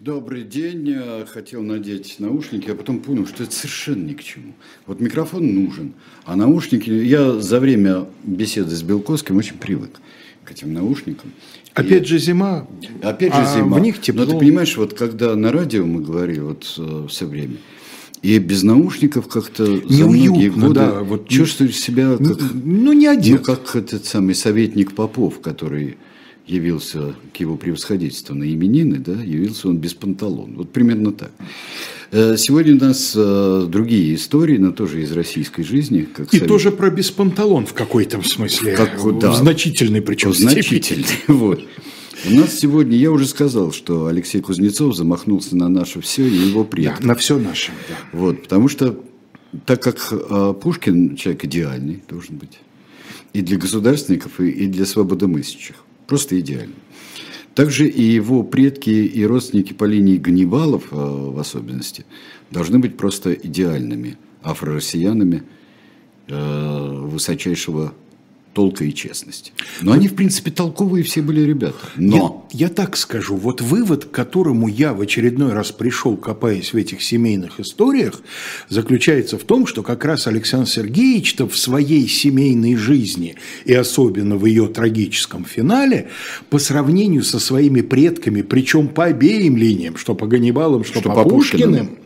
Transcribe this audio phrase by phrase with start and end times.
[0.00, 0.94] Добрый день.
[1.26, 4.52] Хотел надеть наушники, а потом понял, что это совершенно ни к чему.
[4.86, 5.94] Вот микрофон нужен,
[6.26, 6.90] а наушники...
[6.90, 9.98] Я за время беседы с Белковским очень привык
[10.44, 11.32] к этим наушникам.
[11.72, 12.06] Опять и...
[12.08, 12.66] же зима.
[13.02, 13.78] Опять же а зима.
[13.78, 14.26] В них тепло.
[14.26, 17.56] Но ты понимаешь, вот когда на радио мы говорили вот э, все время,
[18.20, 23.36] и без наушников как-то за многие годы да, вот, чувствуешь себя как, ну, не один.
[23.38, 25.96] Ну, как этот самый советник Попов, который
[26.46, 30.54] явился к его превосходительству на именины, да, явился он без панталон.
[30.56, 31.32] Вот примерно так.
[32.12, 36.02] Э, сегодня у нас э, другие истории, но тоже из российской жизни.
[36.02, 38.76] Как И тоже про беспанталон в какой-то смысле.
[38.76, 41.62] Как, да, в значительной причем Значительный, вот.
[42.24, 46.64] У нас сегодня, я уже сказал, что Алексей Кузнецов замахнулся на наше все и его
[46.64, 47.02] предки.
[47.02, 47.72] Да, на все наше.
[47.88, 48.18] Да.
[48.18, 48.98] Вот, потому что,
[49.66, 52.58] так как э, Пушкин человек идеальный должен быть,
[53.32, 55.74] и для государственников, и для свободомыслящих.
[56.06, 56.74] Просто идеально.
[57.54, 62.04] Также и его предки и родственники по линии Ганнибалов, э, в особенности,
[62.50, 65.42] должны быть просто идеальными афро-россиянами
[66.28, 67.94] э, высочайшего
[68.56, 69.52] толка и честности.
[69.82, 71.76] Но они, в принципе, толковые все были ребята.
[71.96, 72.46] Но...
[72.50, 76.76] Я, я так скажу, вот вывод, к которому я в очередной раз пришел, копаясь в
[76.78, 78.22] этих семейных историях,
[78.70, 84.46] заключается в том, что как раз Александр Сергеевич-то в своей семейной жизни, и особенно в
[84.46, 86.08] ее трагическом финале,
[86.48, 91.24] по сравнению со своими предками, причем по обеим линиям, что по Ганнибалам, что, что по,
[91.24, 91.98] по Пушкиным, Пушкиным,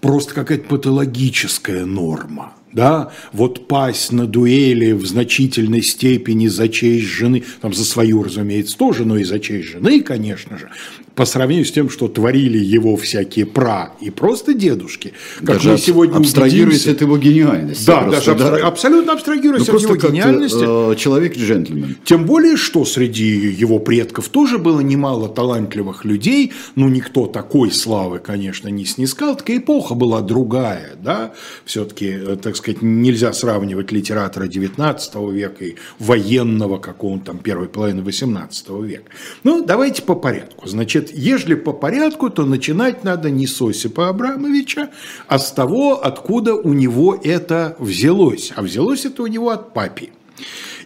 [0.00, 7.44] просто какая-то патологическая норма да, вот пасть на дуэли в значительной степени за честь жены,
[7.60, 10.70] там за свою, разумеется, тоже, но и за честь жены, конечно же,
[11.16, 15.14] по сравнению с тем, что творили его всякие пра и просто дедушки.
[15.38, 17.86] Как даже мы сегодня абстрагируясь от его гениальности.
[17.86, 18.60] Да, просто, даже абстра...
[18.60, 18.68] да?
[18.68, 20.92] абсолютно абстрагируясь ну, от его гениальности.
[20.92, 21.96] Э, человек-джентльмен.
[22.04, 28.18] Тем более, что среди его предков тоже было немало талантливых людей, ну, никто такой славы,
[28.18, 31.32] конечно, не снискал, такая эпоха была другая, да,
[31.64, 38.02] все-таки, э, так сказать, нельзя сравнивать литератора 19 века и военного какого-то там первой половины
[38.02, 39.10] 18 века.
[39.44, 40.66] Ну, давайте по порядку.
[40.66, 44.88] Значит, ежели по порядку, то начинать надо не с Осипа Абрамовича,
[45.28, 48.52] а с того, откуда у него это взялось.
[48.56, 50.10] А взялось это у него от папи.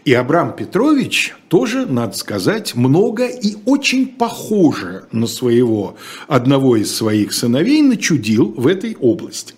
[0.05, 7.33] И Абрам Петрович тоже, надо сказать, много и очень похоже на своего, одного из своих
[7.33, 9.55] сыновей начудил в этой области.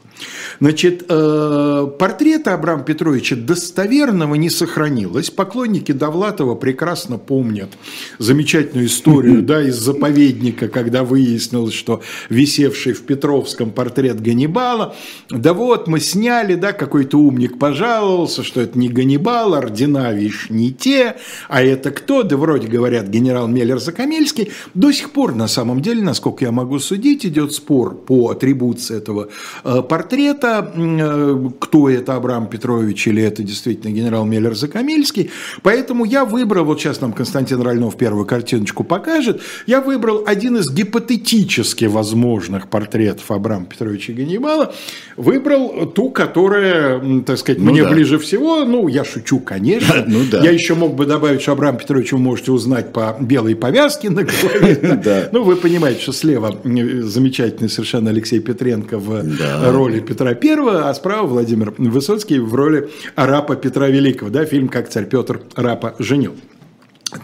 [0.60, 5.30] Значит, э, портрета Абрама Петровича достоверного не сохранилось.
[5.30, 7.70] Поклонники Довлатова прекрасно помнят
[8.18, 14.94] замечательную историю да, из заповедника, когда выяснилось, что висевший в Петровском портрет Ганнибала,
[15.30, 20.72] да вот мы сняли, да, какой-то умник пожаловался, что это не Ганнибал, ордена, видишь, не
[20.72, 21.16] те,
[21.48, 22.22] а это кто?
[22.22, 24.50] Да вроде говорят генерал Меллер-Закамельский.
[24.74, 29.28] До сих пор, на самом деле, насколько я могу судить, идет спор по атрибуции этого
[29.64, 35.30] э, портрета, э, кто это Абрам Петрович или это действительно генерал Меллер Закамельский.
[35.62, 40.70] Поэтому я выбрал, вот сейчас нам Константин Ральнов первую картиночку покажет, я выбрал один из
[40.70, 44.74] гипотетически возможных портретов Абрама Петровича Ганнибала,
[45.16, 47.90] выбрал ту, которая, так сказать, ну, мне да.
[47.90, 50.04] ближе всего, ну, я шучу, конечно.
[50.12, 50.42] Ну, да.
[50.42, 54.24] Я еще мог бы добавить, что Абрам Петрович вы можете узнать по белой повязке на
[54.24, 55.30] голове.
[55.32, 59.24] Ну, вы понимаете, что слева замечательный совершенно Алексей Петренко в
[59.72, 64.88] роли Петра I, а справа Владимир Высоцкий в роли арапа Петра Великого, да, фильм «Как
[64.88, 66.34] царь Петр рапа женил».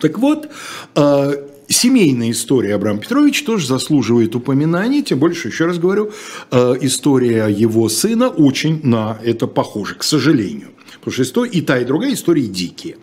[0.01, 0.49] Так вот,
[0.95, 1.33] э,
[1.71, 6.13] Семейная история Абрама Петровича тоже заслуживает упоминания, тем больше, еще раз говорю,
[6.51, 10.71] э, история его сына очень на это похожа, к сожалению.
[11.05, 12.97] Потому что и та, и другая истории дикие.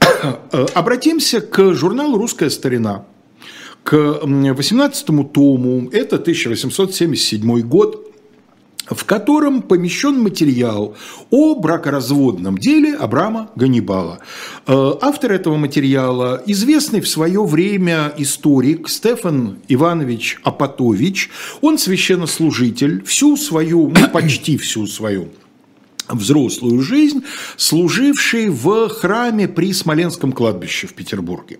[0.52, 3.06] Э, обратимся к журналу «Русская старина»,
[3.84, 8.09] к 18 тому, это 1877 год,
[8.90, 10.96] в котором помещен материал
[11.30, 14.18] о бракоразводном деле Абрама Ганнибала.
[14.66, 21.30] Э, автор этого материала– известный в свое время историк Стефан Иванович Апатович.
[21.60, 25.28] Он священнослужитель, всю свою, ну, почти всю свою
[26.12, 27.24] взрослую жизнь,
[27.56, 31.58] служивший в храме при Смоленском кладбище в Петербурге.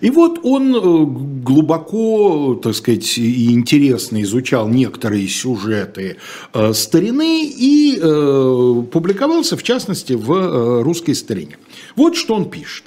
[0.00, 1.04] И вот он э,
[1.42, 6.16] глубоко, так сказать, и интересно изучал некоторые сюжеты
[6.52, 11.58] э, старины и э, публиковался, в частности, в «Русской старине».
[11.96, 12.84] Вот что он пишет.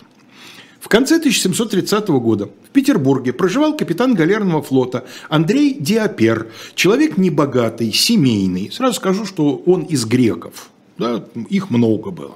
[0.79, 8.69] В конце 1730 года в Петербурге проживал капитан галерного флота Андрей Диапер, человек небогатый, семейный.
[8.71, 12.35] Сразу скажу, что он из греков– Да, их много было.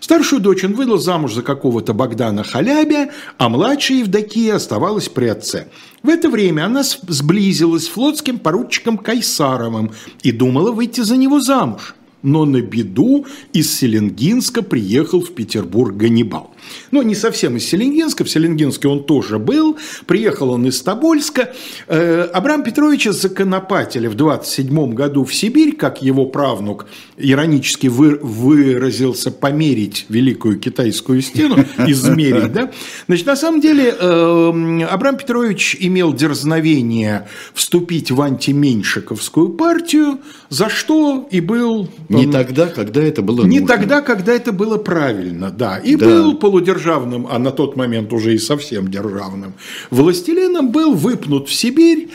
[0.00, 5.68] Старшую дочь он выдал замуж за какого-то Богдана Халябя, а младшая Евдокия оставалась при отце.
[6.02, 9.92] В это время она сблизилась с флотским поручиком Кайсаровым
[10.22, 16.54] и думала выйти за него замуж но на беду из Селенгинска приехал в Петербург Ганнибал.
[16.90, 19.76] Ну, не совсем из Селенгинска, в Селенгинске он тоже был,
[20.06, 21.52] приехал он из Тобольска.
[21.88, 26.86] Э, Абрам Петровича законопатили в 27 году в Сибирь, как его правнук
[27.16, 32.70] иронически выразился, померить Великую Китайскую стену, измерить, да?
[33.06, 40.18] Значит, на самом деле э, Абрам Петрович имел дерзновение вступить в антименьшиковскую партию,
[40.48, 43.76] за что и был не тогда, когда это было Не нужно.
[43.76, 45.78] тогда, когда это было правильно, да.
[45.78, 46.06] И да.
[46.06, 49.54] был полудержавным, а на тот момент уже и совсем державным
[49.90, 52.10] властелином, был выпнут в Сибирь,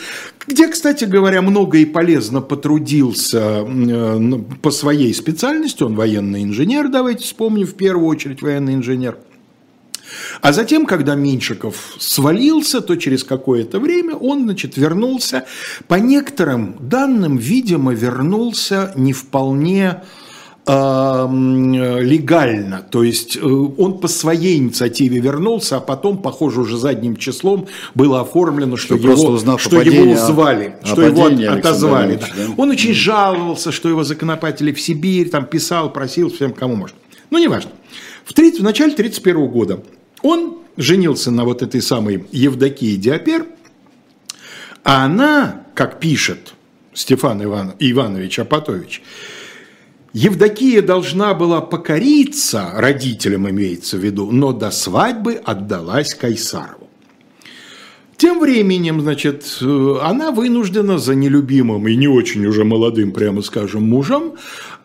[0.48, 5.84] где, кстати говоря, много и полезно потрудился э, по своей специальности.
[5.84, 9.18] Он военный инженер, давайте вспомним, в первую очередь военный инженер.
[10.42, 15.46] А затем, когда Меньшиков свалился, то через какое-то время он, значит, вернулся.
[15.88, 20.02] По некоторым данным, видимо, вернулся не вполне
[22.02, 27.68] легально, то есть э, он по своей инициативе вернулся, а потом, похоже, уже задним числом
[27.94, 32.16] было оформлено, что, что, его, узнав что его звали, что его отозвали.
[32.16, 32.28] Да.
[32.36, 32.54] Да?
[32.58, 36.96] Он очень жаловался, что его законопатили в Сибирь, там писал, просил всем, кому может.
[37.30, 37.70] Ну, неважно.
[38.26, 39.84] В, 30, в начале 1931 года
[40.22, 43.46] он женился на вот этой самой Евдокии Диапер,
[44.84, 46.54] а она, как пишет
[46.94, 49.04] Стефан Иван, Иванович Апатович,
[50.12, 56.90] Евдокия должна была покориться, родителям имеется в виду, но до свадьбы отдалась Кайсарову.
[58.18, 64.36] Тем временем, значит, она вынуждена за нелюбимым и не очень уже молодым, прямо скажем, мужем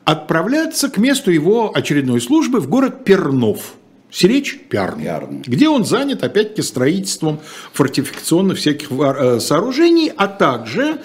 [0.04, 3.74] отправляться к месту его очередной службы в город Пернов–
[4.12, 7.40] Сиречь Пиарн, Пиарн, где он занят опять-таки строительством
[7.72, 10.98] фортификационных всяких э, сооружений, а также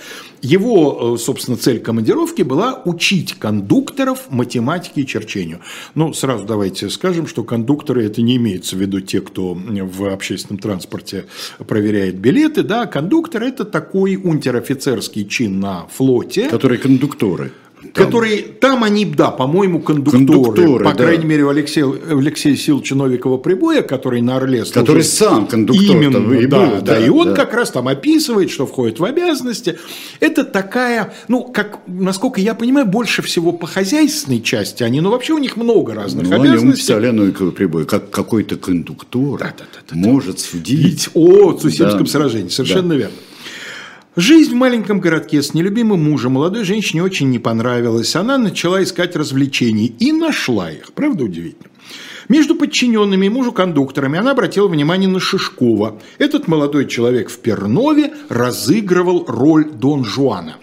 [0.46, 5.60] его, э, собственно, цель командировки была учить кондукторов математике и черчению.
[5.96, 10.60] Ну, сразу давайте скажем, что кондукторы это не имеется в виду те, кто в общественном
[10.60, 11.26] транспорте
[11.68, 16.50] проверяет билеты, да, кондуктор это такой унтер-офицерский чин на флоте.
[16.50, 17.52] Которые кондукторы.
[17.94, 18.06] Там.
[18.06, 20.26] Которые, там они, да, по-моему, кондукторы.
[20.26, 21.04] кондукторы по да.
[21.04, 24.82] крайней мере, у Алексея, Алексея Силовича Новикова Прибоя, который на Орле служил.
[24.82, 25.86] Который сам кондуктор.
[25.86, 27.00] Именно, и да, был, да, да.
[27.00, 27.34] И он да.
[27.34, 29.78] как раз там описывает, что входит в обязанности.
[30.20, 35.34] Это такая, ну, как, насколько я понимаю, больше всего по хозяйственной части они, но вообще
[35.34, 36.94] у них много разных ну, обязанностей.
[36.94, 41.10] Они Новикова Прибоя, как какой-то кондуктор да, да, да, да, может судить.
[41.14, 42.12] О Цусимском да.
[42.12, 42.96] сражении, совершенно да.
[42.96, 43.16] верно.
[44.18, 48.16] Жизнь в маленьком городке с нелюбимым мужем молодой женщине очень не понравилась.
[48.16, 50.94] Она начала искать развлечений и нашла их.
[50.94, 51.70] Правда удивительно?
[52.30, 56.00] Между подчиненными мужу кондукторами она обратила внимание на Шишкова.
[56.18, 60.56] Этот молодой человек в Пернове разыгрывал роль Дон Жуана.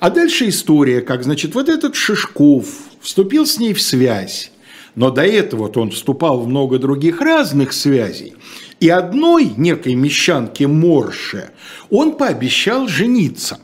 [0.00, 2.66] А дальше история, как, значит, вот этот Шишков
[3.02, 4.50] вступил с ней в связь.
[4.94, 8.32] Но до этого он вступал в много других разных связей.
[8.80, 11.50] И одной некой мещанке Морше
[11.90, 13.58] он пообещал жениться.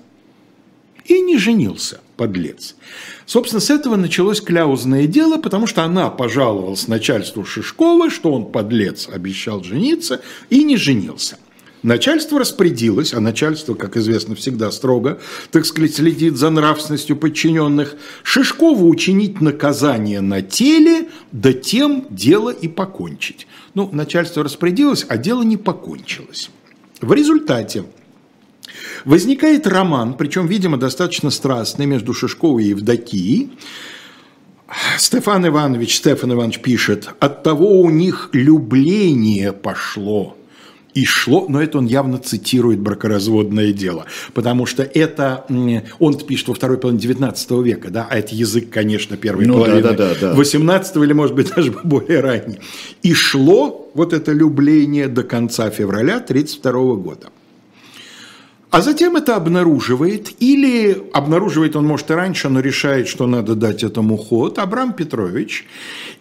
[1.04, 2.76] И не женился, подлец.
[3.26, 9.08] Собственно, с этого началось кляузное дело, потому что она пожаловалась начальству Шишкова, что он, подлец,
[9.08, 11.38] обещал жениться и не женился.
[11.82, 15.20] Начальство распорядилось, а начальство, как известно, всегда строго,
[15.50, 22.68] так сказать, следит за нравственностью подчиненных, Шишкову учинить наказание на теле, да тем дело и
[22.68, 23.48] покончить.
[23.74, 26.50] Ну, начальство распорядилось, а дело не покончилось.
[27.00, 27.84] В результате
[29.04, 33.52] возникает роман, причем, видимо, достаточно страстный между Шишковой и Евдокией,
[34.98, 40.36] Стефан Иванович, Стефан Иванович пишет, от того у них любление пошло–
[40.94, 45.46] и шло, но это он явно цитирует бракоразводное дело, потому что это,
[45.98, 49.82] он пишет во второй половине 19 века, да, а это язык, конечно, первой ну, половины
[49.82, 52.58] да, да, да, 18 или, может быть, даже более ранний.
[53.02, 57.28] И шло вот это любление до конца февраля 32 года.
[58.72, 63.84] А затем это обнаруживает, или обнаруживает он, может, и раньше, но решает, что надо дать
[63.84, 65.66] этому ход, Абрам Петрович,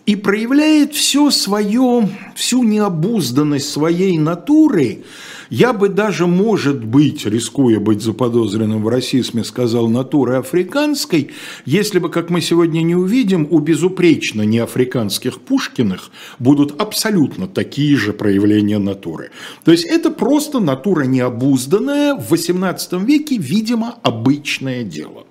[0.05, 5.03] и проявляет все свое, всю необузданность своей натуры.
[5.49, 11.31] Я бы даже, может быть, рискуя быть заподозренным в расизме, сказал натуры африканской,
[11.65, 18.13] если бы, как мы сегодня не увидим, у безупречно неафриканских Пушкиных будут абсолютно такие же
[18.13, 19.31] проявления натуры.
[19.65, 25.25] То есть это просто натура необузданная, в XVIII веке, видимо, обычное дело.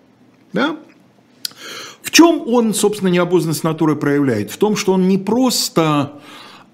[0.53, 0.77] Да?
[2.03, 4.51] В чем он, собственно, необузданность натуры проявляет?
[4.51, 6.13] В том, что он не просто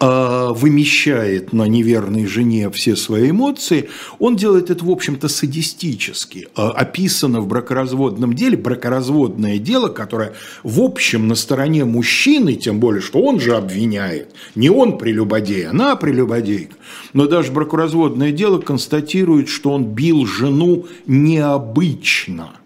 [0.01, 6.49] э, вымещает на неверной жене все свои эмоции, он делает это, в общем-то, садистически.
[6.57, 13.03] Э, описано в бракоразводном деле, бракоразводное дело, которое, в общем, на стороне мужчины, тем более,
[13.03, 16.77] что он же обвиняет, не он прелюбодей, она прелюбодейка,
[17.13, 22.51] но даже бракоразводное дело констатирует, что он бил жену необычно–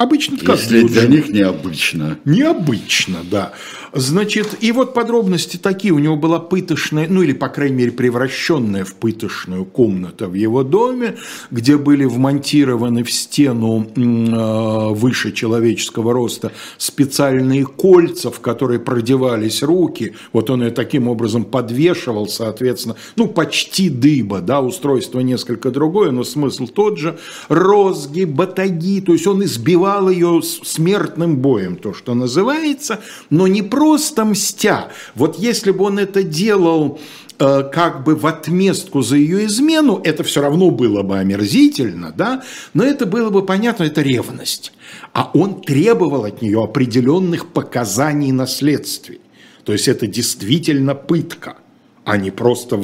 [0.00, 2.18] Обычно как Если для них необычно.
[2.24, 3.52] Необычно, да.
[3.92, 5.92] Значит, и вот подробности такие.
[5.92, 10.62] У него была пытошная, ну или, по крайней мере, превращенная в пытошную комната в его
[10.62, 11.16] доме,
[11.50, 20.14] где были вмонтированы в стену э, выше человеческого роста специальные кольца, в которые продевались руки.
[20.32, 26.22] Вот он ее таким образом подвешивал, соответственно, ну, почти дыба, да, устройство несколько другое, но
[26.22, 27.18] смысл тот же.
[27.48, 33.79] Розги, батаги, то есть он избивал ее смертным боем, то, что называется, но не просто
[33.80, 34.88] просто мстя.
[35.14, 37.00] Вот если бы он это делал
[37.38, 42.42] э, как бы в отместку за ее измену, это все равно было бы омерзительно, да,
[42.74, 44.74] но это было бы понятно, это ревность.
[45.14, 49.22] А он требовал от нее определенных показаний на следствии.
[49.64, 51.56] То есть это действительно пытка
[52.04, 52.82] а не просто,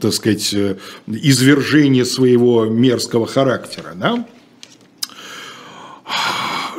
[0.00, 3.92] так сказать, э, извержение своего мерзкого характера.
[3.94, 4.26] Да?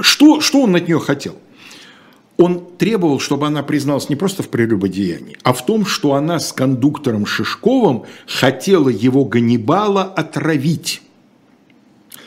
[0.01, 1.37] Что, что он от нее хотел?
[2.37, 6.51] Он требовал, чтобы она призналась не просто в прелюбодеянии, а в том, что она с
[6.51, 11.01] кондуктором Шишковым хотела его Ганнибала отравить.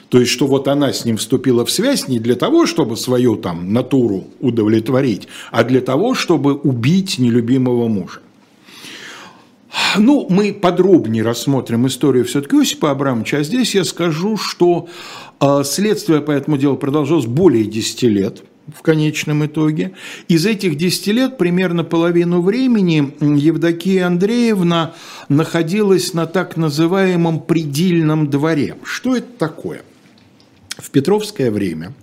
[0.08, 3.34] То есть, что вот она с ним вступила в связь не для того, чтобы свою
[3.34, 8.20] там натуру удовлетворить, а для того, чтобы убить нелюбимого мужа.
[9.98, 14.88] Ну, мы подробнее рассмотрим историю все-таки Осипа Абрамовича, а здесь я скажу, что
[15.40, 18.44] э, следствие по этому делу продолжалось более 10 лет–
[18.74, 19.92] в конечном итоге.
[20.28, 24.94] Из этих 10 лет примерно половину времени Евдокия Андреевна
[25.28, 28.76] находилась на так называемом предельном дворе.
[28.82, 29.82] Что это такое?
[30.78, 31.94] В Петровское время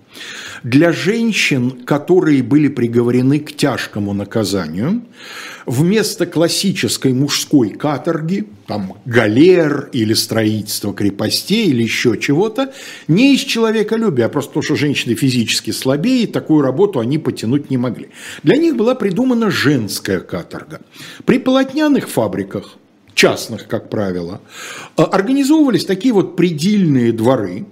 [0.63, 5.03] для женщин, которые были приговорены к тяжкому наказанию,
[5.65, 12.73] вместо классической мужской каторги, там галер или строительство крепостей или еще чего-то,
[13.07, 17.69] не из человеколюбия, а просто потому, что женщины физически слабее, и такую работу они потянуть
[17.69, 18.09] не могли.
[18.43, 20.81] Для них была придумана женская каторга.
[21.25, 22.77] При полотняных фабриках
[23.23, 24.41] частных, как правило,
[24.97, 27.65] а, организовывались такие вот предельные дворы,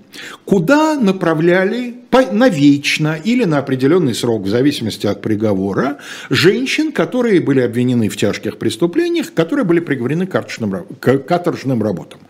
[0.45, 1.95] куда направляли
[2.31, 5.97] навечно или на определенный срок, в зависимости от приговора,
[6.29, 12.21] женщин, которые были обвинены в тяжких преступлениях, которые были приговорены к каторжным работам.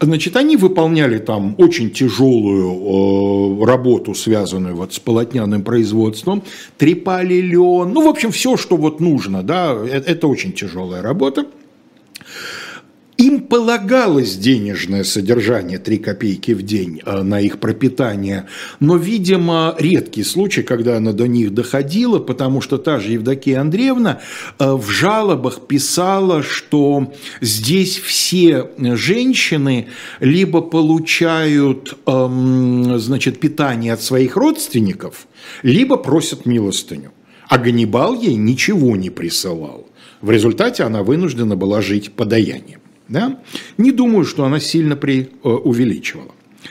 [0.00, 6.44] Значит, они выполняли там очень тяжелую работу, связанную вот с полотняным производством,
[6.78, 11.46] трепали лен, ну, в общем, все, что вот нужно, да, э, это очень тяжелая работа.
[13.20, 18.46] Им полагалось денежное содержание 3 копейки в день э, на их пропитание,
[18.80, 24.20] но, видимо, редкий случай, когда она до них доходила, потому что та же Евдокия Андреевна
[24.58, 27.12] э, в жалобах писала, что
[27.42, 29.88] здесь все женщины
[30.20, 35.26] либо получают значит, питание от своих родственников,
[35.62, 37.12] либо просят милостыню.
[37.48, 39.86] А Ганнибал ей ничего не присылал.
[40.22, 42.79] В результате она вынуждена была жить подаянием.
[43.10, 43.40] Да?
[43.76, 46.30] Не думаю, что она сильно преувеличивала.
[46.64, 46.68] Э,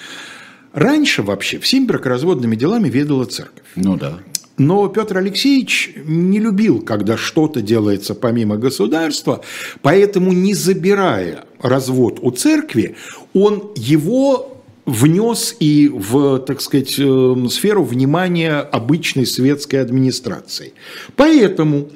[0.74, 3.66] Раньше вообще всеми бракоразводными делами ведала церковь.
[3.76, 4.20] Ну да.
[4.58, 9.42] Но Петр Алексеевич не любил, когда что-то делается помимо государства,
[9.82, 12.96] поэтому не забирая развод у церкви,
[13.34, 20.74] он его внес и в, так сказать, э, сферу внимания обычной светской администрации.
[21.16, 21.90] Поэтому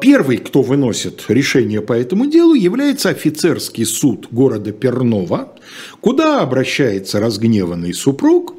[0.00, 5.52] первый, кто выносит решение по этому делу, является офицерский суд города Пернова,
[6.00, 8.54] куда обращается разгневанный супруг.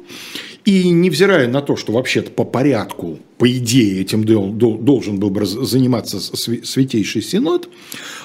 [0.64, 6.18] И невзирая на то, что вообще-то по порядку, по идее, этим должен был бы заниматься
[6.20, 7.68] Святейший Синод,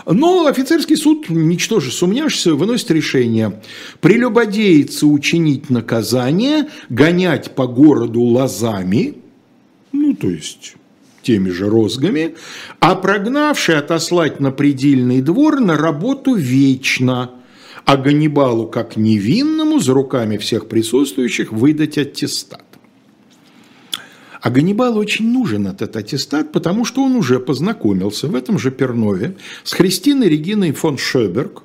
[0.05, 3.61] но офицерский суд, ничтоже сумняшься, выносит решение
[3.99, 9.15] прелюбодеяться учинить наказание, гонять по городу лозами,
[9.91, 10.75] ну, то есть
[11.29, 12.33] теми же розгами,
[12.79, 17.29] а прогнавший отослать на предельный двор на работу вечно,
[17.85, 22.65] а Ганнибалу как невинному за руками всех присутствующих выдать аттестат.
[24.41, 29.35] А Ганнибалу очень нужен этот аттестат, потому что он уже познакомился в этом же Пернове
[29.63, 31.61] с Христиной Региной фон Шеберг,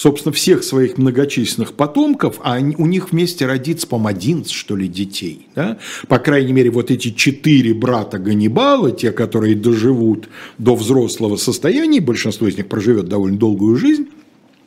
[0.00, 5.46] собственно, всех своих многочисленных потомков, а у них вместе родится, по 11, что ли, детей.
[5.54, 5.76] Да?
[6.08, 12.48] По крайней мере, вот эти четыре брата Ганнибала, те, которые доживут до взрослого состояния, большинство
[12.48, 14.06] из них проживет довольно долгую жизнь,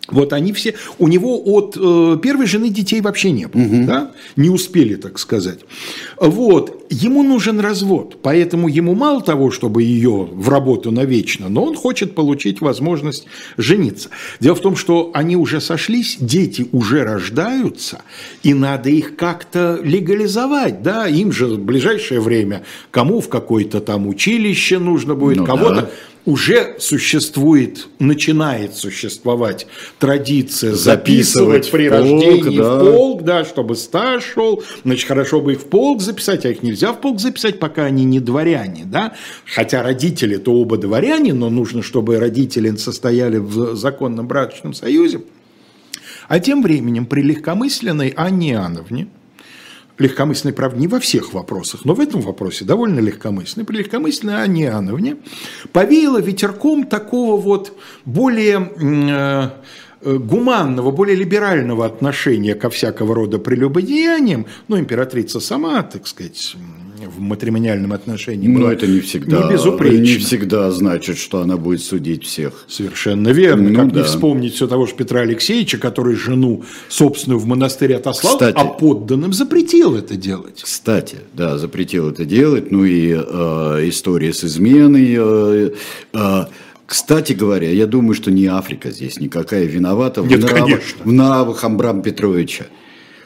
[0.08, 3.86] вот они все, у него от э, первой жены детей вообще не было, угу.
[3.88, 4.12] да?
[4.36, 5.62] не успели, так сказать.
[6.20, 11.76] Вот, ему нужен развод, поэтому ему мало того, чтобы ее в работу навечно, но он
[11.76, 13.26] хочет получить возможность
[13.58, 14.10] жениться.
[14.40, 18.02] Дело в том, что они уже сошлись, дети уже рождаются,
[18.44, 24.08] и надо их как-то легализовать, да, им же в ближайшее время кому в какое-то там
[24.08, 25.82] училище нужно будет, ну, кого-то...
[25.82, 25.90] Да
[26.26, 29.68] уже существует, начинает существовать
[30.00, 32.76] традиция записывать, записывать при полк, рождении да.
[32.76, 36.64] в полк, да, чтобы стаж шел, значит, хорошо бы их в полк записать, а их
[36.64, 39.14] нельзя в полк записать, пока они не дворяне, да,
[39.46, 45.22] хотя родители-то оба дворяне, но нужно, чтобы родители состояли в законном брачном союзе.
[46.28, 49.08] А тем временем при легкомысленной Анне Иоанновне,
[50.00, 54.66] легкомысленной, правда, не во всех вопросах, но в этом вопросе довольно легкомысленной, при легкомысленной Анне
[54.66, 55.18] Иоанновне
[55.72, 59.50] повеяло ветерком такого вот более э,
[60.04, 66.56] гуманного, более либерального отношения ко всякого рода прелюбодеяниям, ну, императрица сама, так сказать,
[67.08, 72.24] в матримониальном отношении Но это не всегда, не, не всегда значит, что она будет судить
[72.24, 72.66] всех.
[72.68, 73.70] Совершенно верно.
[73.70, 74.00] Ну, как да.
[74.00, 78.66] не вспомнить все того же Петра Алексеевича, который жену собственную в монастырь отослал, Кстати, а
[78.66, 80.62] подданным запретил это делать.
[80.62, 82.72] Кстати, да, запретил это делать.
[82.72, 85.16] Ну и э, история с изменой.
[85.18, 85.72] Э,
[86.14, 86.46] э,
[86.86, 91.64] кстати говоря, я думаю, что не Африка здесь никакая виновата Нет, в, нравах, в нравах
[91.64, 92.66] Амбрам Петровича.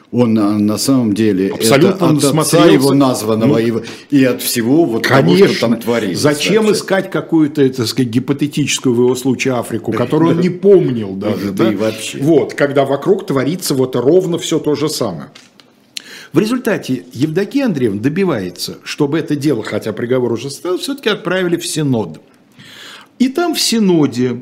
[0.10, 5.06] Он на самом деле Абсолютно это от отца его названного ну, и, от всего вот
[5.06, 5.48] конечно.
[5.48, 6.18] того, что там творилось.
[6.18, 6.80] Зачем вообще.
[6.80, 11.52] искать какую-то, так сказать, гипотетическую в его случае Африку, которую он не помнил даже.
[11.52, 11.72] Да, да?
[11.74, 12.20] и вообще.
[12.20, 15.30] Вот, когда вокруг творится вот ровно все то же самое.
[16.32, 21.66] В результате Евдокия Андреевна добивается, чтобы это дело, хотя приговор уже стал, все-таки отправили в
[21.66, 22.22] Синод.
[23.20, 24.42] И там в Синоде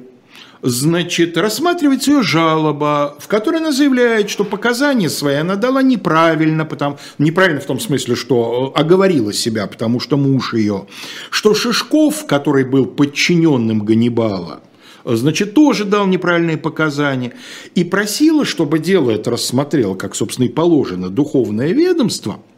[0.61, 6.97] значит, рассматривается ее жалоба, в которой она заявляет, что показания свои она дала неправильно, потому,
[7.17, 10.87] неправильно в том смысле, что э, оговорила себя, потому что муж ее,
[11.29, 14.61] что Шишков, который был подчиненным Ганнибала,
[15.03, 17.33] значит, тоже дал неправильные показания,
[17.75, 22.39] и просила, чтобы дело это рассмотрело, как, собственно, и положено, духовное ведомство–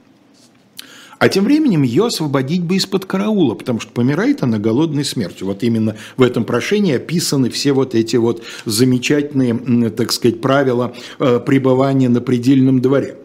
[1.19, 5.47] а тем временем ее освободить бы из-под караула, потому что помирает она голодной смертью.
[5.47, 11.39] Вот именно в этом прошении описаны все вот эти вот замечательные, так сказать, правила э,
[11.39, 13.17] пребывания на предельном дворе.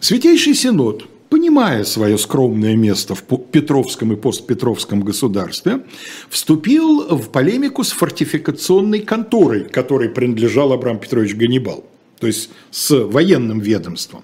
[0.00, 5.80] Святейший Синод, понимая свое скромное место в Петровском и постпетровском государстве,
[6.28, 11.84] вступил в полемику с фортификационной конторой, которой принадлежал Абрам Петрович Ганнибал,
[12.20, 14.22] то есть с военным ведомством.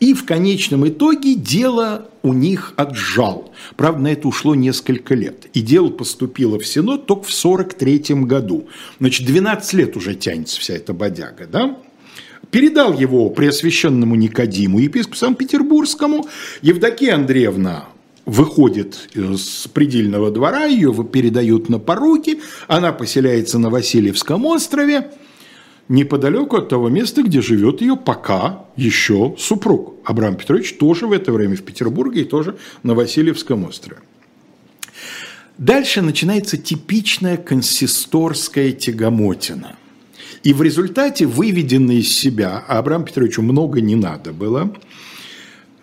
[0.00, 3.52] И в конечном итоге дело у них отжал.
[3.76, 5.46] Правда, на это ушло несколько лет.
[5.54, 8.68] И дело поступило в Синод только в 43 году.
[8.98, 11.78] Значит, 12 лет уже тянется вся эта бодяга, да?
[12.50, 16.28] Передал его преосвященному Никодиму, епископу Санкт-Петербургскому.
[16.62, 17.88] Евдокия Андреевна
[18.26, 25.12] выходит с предельного двора, ее передают на поруки, она поселяется на Васильевском острове–
[25.88, 29.94] неподалеку от того места, где живет ее пока еще супруг.
[30.04, 34.00] Абрам Петрович тоже в это время в Петербурге и тоже на Васильевском острове.
[35.56, 39.76] Дальше начинается типичная консисторская тягомотина.
[40.44, 44.72] И в результате выведенный из себя, а Абраму Петровичу много не надо было–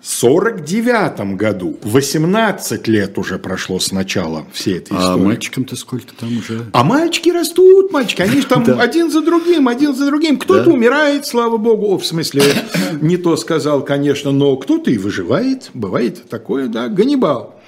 [0.08, 5.24] 49 году, 18 лет уже прошло с начала всей этой а истории.
[5.24, 6.65] А мальчикам-то сколько там уже?
[6.74, 8.80] А мальчики растут, мальчики, они же там да.
[8.80, 10.38] один за другим, один за другим.
[10.38, 10.72] Кто-то да.
[10.72, 12.44] умирает, слава богу, О, в смысле,
[13.02, 17.60] не то сказал, конечно, но кто-то и выживает, бывает такое, да, Ганнибал.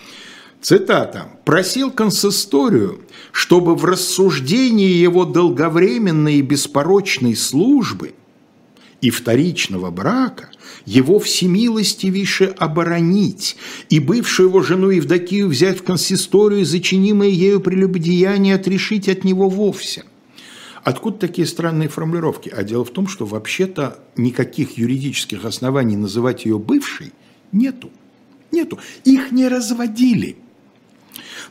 [0.62, 1.30] Цитата.
[1.44, 8.14] «Просил консисторию, чтобы в рассуждении его долговременной и беспорочной службы
[9.02, 10.50] и вторичного брака
[10.86, 13.58] его всемилостивейше оборонить,
[13.90, 20.04] и бывшую его жену Евдокию взять в консисторию, зачинимое ею прелюбодеяние отрешить от него вовсе.
[20.84, 22.50] Откуда такие странные формулировки?
[22.50, 27.12] А дело в том, что вообще-то никаких юридических оснований называть ее бывшей
[27.52, 27.90] нету.
[28.52, 28.80] Нету.
[29.04, 30.38] Их не разводили.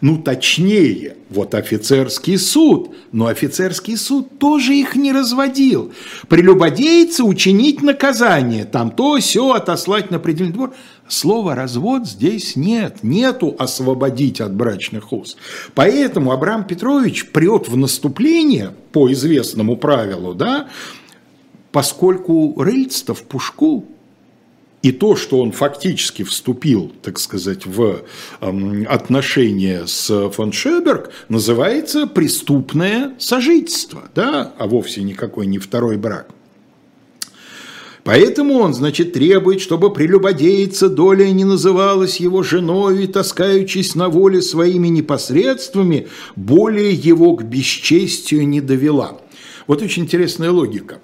[0.00, 5.92] Ну, точнее, вот офицерский суд, но офицерский суд тоже их не разводил.
[6.29, 10.74] Прелюбодейца учинить наказание, там то, все отослать на предельный двор.
[11.09, 15.37] Слова «развод» здесь нет, нету освободить от брачных уз.
[15.74, 20.68] Поэтому Абрам Петрович прет в наступление по известному правилу, да,
[21.70, 23.87] поскольку рыльц в пушку,
[24.82, 28.02] и то, что он фактически вступил, так сказать, в
[28.40, 36.28] э, отношения с фон Шеберг, называется преступное сожительство, да, а вовсе никакой не второй брак.
[38.06, 44.42] Поэтому он, значит, требует, чтобы прелюбодеица доля не называлась его женой и, таскаючись на воле
[44.42, 49.18] своими непосредствами, более его к бесчестию не довела.
[49.66, 51.00] Вот очень интересная логика.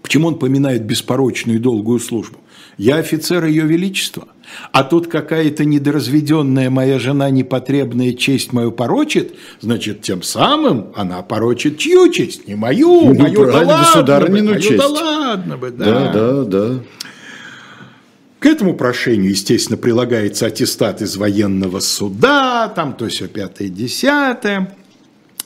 [0.00, 2.38] Почему он поминает беспорочную и долгую службу?
[2.78, 4.28] Я офицер Ее Величества,
[4.70, 11.78] а тут какая-то недоразведенная моя жена непотребная честь мою порочит, значит, тем самым она порочит
[11.78, 12.46] чью честь?
[12.46, 14.78] Не мою, ну, мою да ладно бы, мою честь.
[14.78, 15.84] да ладно бы, да.
[15.84, 16.80] Да, да, да.
[18.38, 24.77] К этому прошению, естественно, прилагается аттестат из военного суда, там то все пятое-десятое.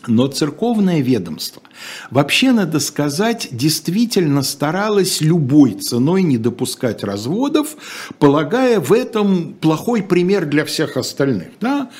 [0.06, 1.62] Но церковное ведомство,
[2.10, 7.76] вообще, надо сказать, действительно старалось любой ценой не допускать разводов,
[8.18, 11.48] полагая в этом плохой пример для всех остальных.
[11.60, 11.90] Да?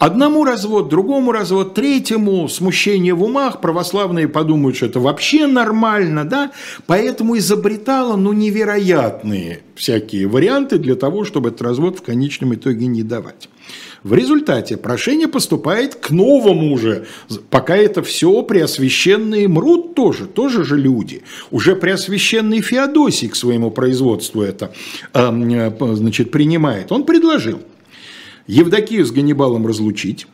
[0.00, 6.52] Одному развод, другому развод, третьему смущение в умах, православные подумают, что это вообще нормально, да,
[6.86, 13.02] поэтому изобретала, ну, невероятные всякие варианты для того, чтобы этот развод в конечном итоге не
[13.02, 13.50] давать.
[14.02, 17.06] В результате прошение поступает к новому же,
[17.50, 21.24] пока это все преосвященные мрут тоже, тоже же люди.
[21.50, 24.72] Уже преосвященный Феодосий к своему производству это
[25.12, 26.90] э, значит, принимает.
[26.90, 27.60] Он предложил
[28.46, 30.26] Евдокию с Ганнибалом разлучить,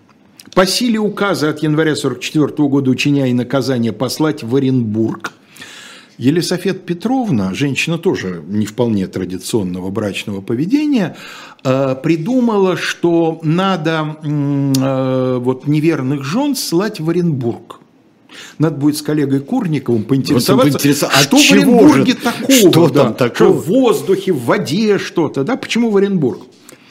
[0.54, 5.32] по силе указа от января 44 года учиня и наказания послать в Оренбург–
[6.18, 11.16] Елисофет Петровна, женщина тоже не вполне традиционного брачного поведения,
[11.62, 17.80] э, придумала, что надо э, вот неверных жен ссылать в Оренбург.
[18.58, 22.18] Надо будет с коллегой Курниковым поинтересоваться, вот а что в Оренбурге же?
[22.18, 23.34] такого, что да, там такого?
[23.34, 26.40] Что в воздухе, в воде что-то, да, почему в Оренбург?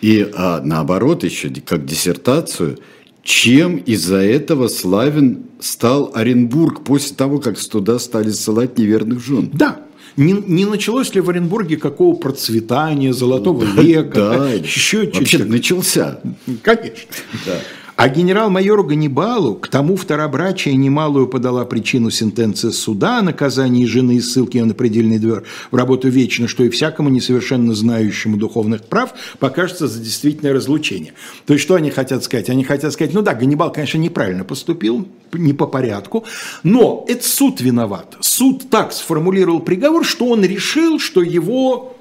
[0.02, 2.80] И а, наоборот, еще как диссертацию–
[3.26, 9.50] чем из-за этого славен стал Оренбург после того, как туда стали ссылать неверных жен.
[9.52, 9.82] Да,
[10.16, 14.14] не, не началось ли в Оренбурге какого процветания, золотого века?
[14.14, 15.50] Да, еще чуть-чуть.
[15.50, 16.20] начался.
[16.62, 17.10] Конечно.
[17.48, 17.60] Да.
[17.96, 24.20] А генерал-майору Ганнибалу к тому второбрачие немалую подала причину сентенции суда о наказании жены и
[24.20, 29.88] ссылки на предельный двор в работу вечно, что и всякому несовершенно знающему духовных прав покажется
[29.88, 31.14] за действительное разлучение.
[31.46, 32.50] То есть, что они хотят сказать?
[32.50, 36.26] Они хотят сказать, ну да, Ганнибал, конечно, неправильно поступил, не по порядку,
[36.64, 38.18] но это суд виноват.
[38.20, 41.95] Суд так сформулировал приговор, что он решил, что его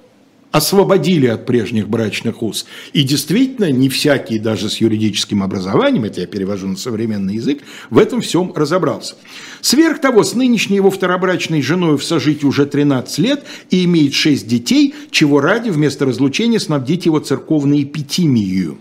[0.54, 2.64] освободили от прежних брачных уз.
[2.92, 7.98] И действительно, не всякий, даже с юридическим образованием, это я перевожу на современный язык, в
[7.98, 9.16] этом всем разобрался.
[9.60, 14.46] Сверх того, с нынешней его второбрачной женой в сожить уже 13 лет и имеет 6
[14.46, 18.76] детей, чего ради вместо разлучения снабдить его церковной эпитимией.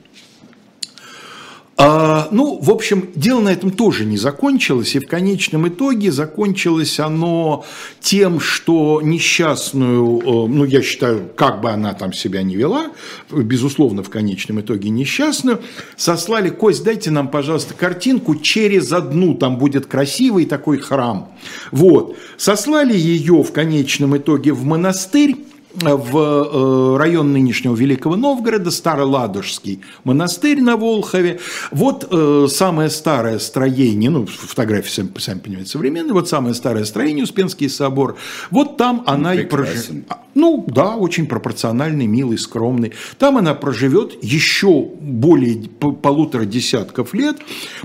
[1.76, 7.00] А, ну, в общем, дело на этом тоже не закончилось, и в конечном итоге закончилось
[7.00, 7.66] оно
[8.00, 12.92] тем, что несчастную, э, ну, я считаю, как бы она там себя не вела,
[13.32, 15.62] безусловно, в конечном итоге несчастную,
[15.98, 21.32] сослали, Кость, дайте нам, пожалуйста, картинку через одну, там будет красивый такой храм.
[21.72, 25.38] Вот, сослали ее в конечном итоге в монастырь,
[25.76, 31.40] в э, район нынешнего Великого Новгорода, Староладожский монастырь на Волхове.
[31.72, 37.24] Вот э, самое старое строение, ну, фотографии, сами, сами понимаете, современные, вот самое старое строение,
[37.24, 38.18] Успенский собор,
[38.52, 40.06] вот там она ну, и проживет.
[40.36, 42.94] Ну, да, очень пропорциональный, милый, скромный.
[43.20, 47.38] Там она проживет еще более полутора десятков лет.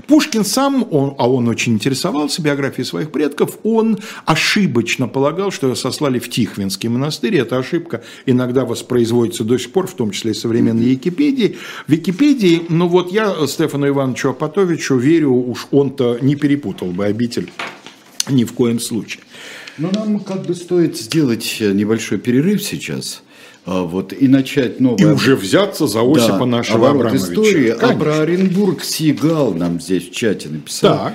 [0.07, 5.75] Пушкин сам, он, а он очень интересовался биографией своих предков, он ошибочно полагал, что ее
[5.75, 7.37] сослали в Тихвинский монастырь.
[7.37, 11.57] Это ошибка иногда воспроизводится до сих пор, в том числе и современной Википедии.
[11.87, 17.49] В Википедии, ну вот я Стефану Ивановичу Апатовичу верю, уж он-то не перепутал бы обитель
[18.29, 19.23] ни в коем случае.
[19.77, 23.23] Ну, нам как бы стоит сделать небольшой перерыв сейчас.
[23.65, 24.99] А, вот, и начать новое...
[24.99, 27.69] И уже взяться за Осипа да, нашего оборот истории.
[27.69, 30.97] А про Оренбург Сигал нам здесь в чате написал.
[30.97, 31.13] Так.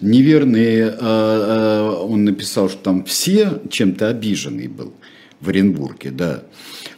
[0.00, 4.92] Неверные, а, а, он написал, что там все чем-то обиженный был
[5.40, 6.44] в Оренбурге, да.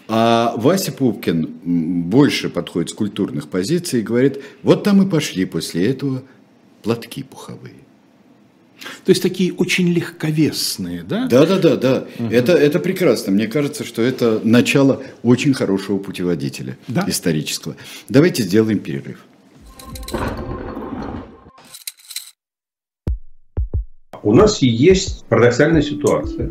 [0.07, 1.46] А Вася Пупкин
[2.09, 6.22] больше подходит с культурных позиций и говорит, вот там и пошли после этого
[6.83, 7.74] платки пуховые.
[9.05, 11.27] То есть такие очень легковесные, да?
[11.27, 12.07] Да, да, да, да.
[12.18, 12.29] Угу.
[12.33, 13.33] Это, это прекрасно.
[13.33, 17.05] Мне кажется, что это начало очень хорошего путеводителя да?
[17.09, 17.77] исторического.
[18.09, 19.18] Давайте сделаем перерыв.
[24.22, 26.51] У нас есть парадоксальная ситуация.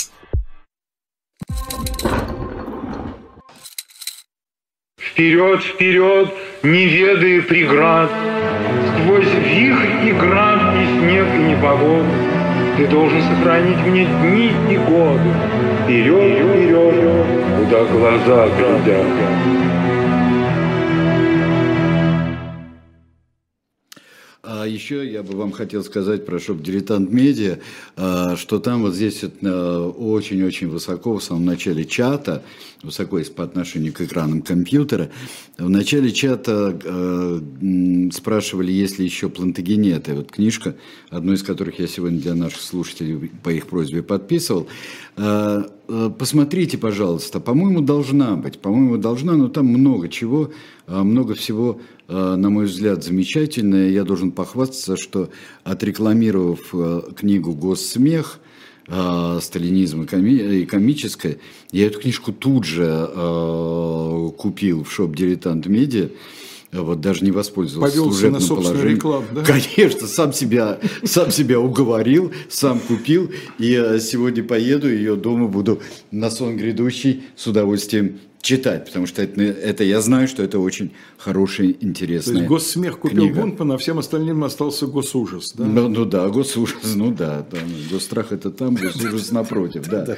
[5.21, 6.29] Вперед, вперед,
[6.63, 8.09] не ведая преград,
[8.89, 12.09] Сквозь вихрь и град, и снег, и непогоду,
[12.75, 15.29] Ты должен сохранить мне дни и годы.
[15.83, 16.95] Вперед, вперед,
[17.55, 19.70] куда глаза глядят.
[24.43, 27.59] А еще я бы вам хотел сказать про шоп «Дилетант Медиа»,
[27.95, 32.41] а, что там вот здесь а, очень-очень высоко, в самом начале чата,
[32.81, 35.11] высоко есть по отношению к экранам компьютера,
[35.59, 37.39] в начале чата
[38.11, 40.15] спрашивали, есть ли еще плантагенеты.
[40.15, 40.75] Вот книжка,
[41.11, 44.67] одну из которых я сегодня для наших слушателей по их просьбе подписывал.
[45.15, 50.51] Посмотрите, пожалуйста, по-моему, должна быть, по-моему, должна, но там много чего,
[50.87, 51.79] много всего
[52.11, 53.89] на мой взгляд, замечательная.
[53.89, 55.29] Я должен похвастаться, что
[55.63, 58.39] отрекламировав э, книгу «Госсмех»,
[58.87, 61.37] э, сталинизм и, коми- и комическое.
[61.71, 66.09] Я эту книжку тут же э, купил в шоп «Дилетант Медиа».
[66.73, 68.95] Вот даже не воспользовался Повелся служебным на положением.
[68.95, 69.43] рекламу, да?
[69.43, 73.29] Конечно, сам себя, сам себя уговорил, сам купил.
[73.59, 79.41] И сегодня поеду, ее дома буду на сон грядущий с удовольствием читать, потому что это,
[79.41, 83.41] это я знаю, что это очень хорошая, интересная То есть госсмех купил книга.
[83.41, 85.63] Бунтман, а всем остальным остался госужас, да?
[85.63, 87.59] Ну, ну да, госужас, ну да, да.
[87.91, 90.17] Госстрах это там, госужас напротив, да.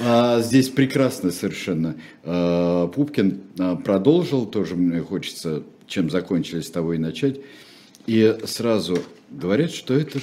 [0.00, 1.96] А здесь прекрасно совершенно.
[2.24, 7.40] А, Пупкин а, продолжил, тоже мне хочется, чем закончились, того и начать.
[8.06, 8.98] И сразу
[9.30, 10.22] говорят, что этот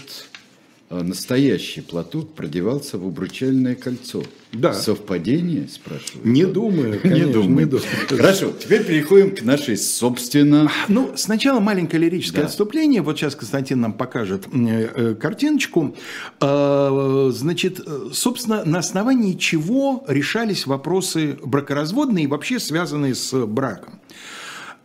[0.89, 4.23] настоящий платок продевался в обручальное кольцо.
[4.51, 4.73] Да.
[4.73, 6.27] Совпадение, спрашиваю?
[6.27, 7.49] Не думаю, конечно, не думаю.
[7.59, 7.83] не думаю.
[8.09, 10.71] Хорошо, теперь переходим к нашей, собственно...
[10.87, 12.47] Ну, сначала маленькое лирическое Да.
[12.47, 13.03] отступление.
[13.03, 15.95] Вот сейчас Константин нам покажет э, э, картиночку.
[16.41, 23.99] Э, Значит, э, собственно, на основании чего решались вопросы бракоразводные и вообще связанные с браком.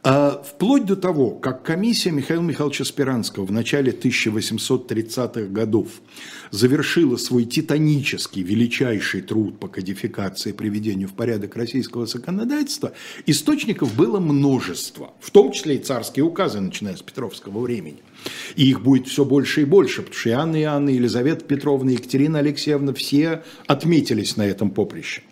[0.06, 5.88] А, Вплоть до того, как комиссия Михаила Михайловича Спиранского в начале 1830-х годов
[6.50, 12.92] завершила свой титанический, величайший труд по кодификации и приведению в порядок российского законодательства,
[13.24, 18.02] источников было множество, в том числе и царские указы, начиная с Петровского времени.
[18.56, 21.92] И их будет все больше и больше, потому что и Анна Иоанна, и Елизавета Петровна,
[21.92, 25.22] и Екатерина Алексеевна все отметились на этом поприще.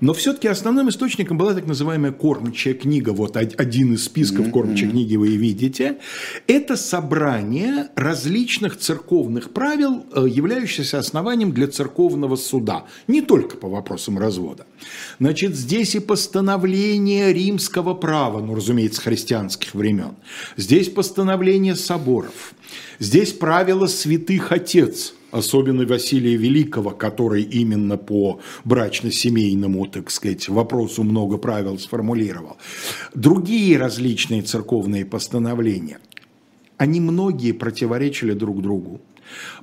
[0.00, 3.10] Но все-таки основным источником была так называемая кормчая книга.
[3.10, 5.98] Вот од- один из списков кормчей книги вы и видите.
[6.46, 12.84] Это собрание различных церковных правил, э, являющихся основанием для церковного суда.
[13.08, 14.66] Не только по вопросам развода.
[15.18, 20.16] Значит, здесь и постановление римского права, ну, разумеется, христианских времен.
[20.56, 22.52] Здесь постановление соборов.
[22.98, 31.36] Здесь правила святых отец– особенно Василия Великого, который именно по брачно-семейному, так сказать, вопросу много
[31.36, 32.56] правил сформулировал.
[33.14, 35.98] Другие различные церковные постановления,
[36.76, 39.00] они многие противоречили друг другу.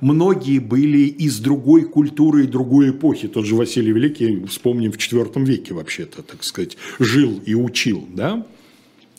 [0.02, 3.28] Многие были из другой культуры и другой эпохи.
[3.28, 8.46] Тот же Василий Великий, вспомним, в IV веке вообще-то, так сказать, жил и учил, да?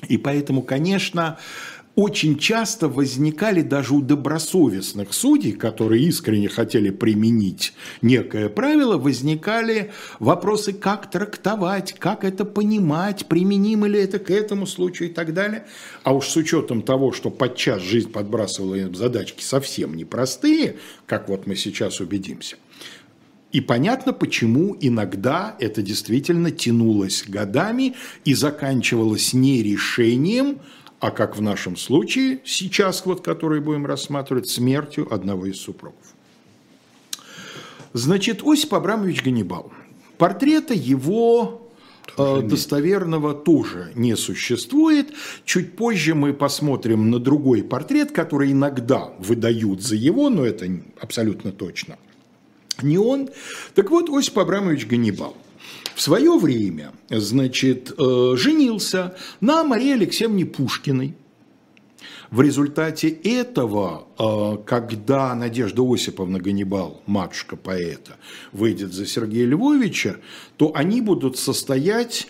[0.07, 1.39] И поэтому, конечно,
[1.95, 10.73] очень часто возникали даже у добросовестных судей, которые искренне хотели применить некое правило, возникали вопросы,
[10.73, 15.65] как трактовать, как это понимать, применимо ли это к этому случаю и так далее.
[16.03, 21.47] А уж с учетом того, что подчас жизнь подбрасывала им задачки совсем непростые, как вот
[21.47, 22.58] мы сейчас убедимся,
[23.53, 30.60] и понятно, почему иногда это действительно тянулось годами и заканчивалось не решением,
[31.05, 36.01] а как в нашем случае, сейчас вот, который будем рассматривать, смертью одного из супругов.
[37.93, 39.71] Значит, Осип Абрамович Ганнибал.
[40.17, 41.69] Портрета его
[42.17, 45.13] э, достоверного тоже не существует.
[45.45, 50.67] Чуть позже мы посмотрим на другой портрет, который иногда выдают за его, но это
[50.99, 51.99] абсолютно точно
[52.81, 53.29] не он.
[53.75, 55.37] Так вот, Осип Абрамович Ганнибал
[55.95, 61.15] в свое время, значит, э, женился на Марии Алексеевне Пушкиной.
[62.29, 68.17] В результате этого, э, когда Надежда Осиповна Ганнибал, матушка поэта,
[68.51, 70.17] выйдет за Сергея Львовича,
[70.58, 72.27] то они будут состоять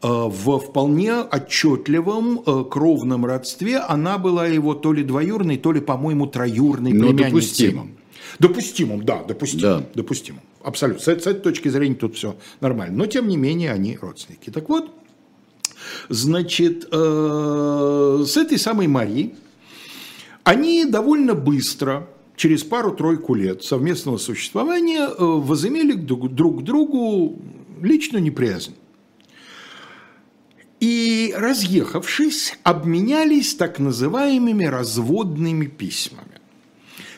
[0.00, 6.26] в вполне отчетливом э, кровном родстве она была его то ли двоюрной, то ли, по-моему,
[6.26, 7.30] троюрной Но племянницей.
[7.30, 7.96] допустимым.
[8.38, 9.82] Допустимым, да, допустимым.
[9.82, 9.86] Да.
[9.94, 10.42] Допустимым.
[10.62, 11.02] Абсолютно.
[11.02, 12.96] С, с этой точки зрения тут все нормально.
[12.96, 14.50] Но, тем не менее, они родственники.
[14.50, 14.90] Так вот,
[16.08, 19.34] значит, э, с этой самой Марией
[20.42, 27.38] они довольно быстро, через пару-тройку лет совместного существования, э, возымели друг к другу
[27.80, 28.74] личную неприязнь.
[30.80, 36.33] И, разъехавшись, обменялись так называемыми разводными письмами.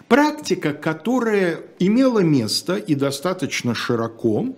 [0.09, 4.55] Практика, которая имела место и достаточно широко,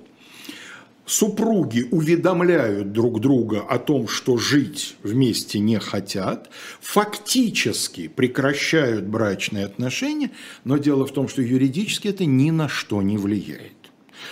[1.07, 6.51] супруги уведомляют друг друга о том, что жить вместе не хотят,
[6.83, 10.33] фактически прекращают брачные отношения,
[10.65, 13.78] но дело в том, что юридически это ни на что не влияет.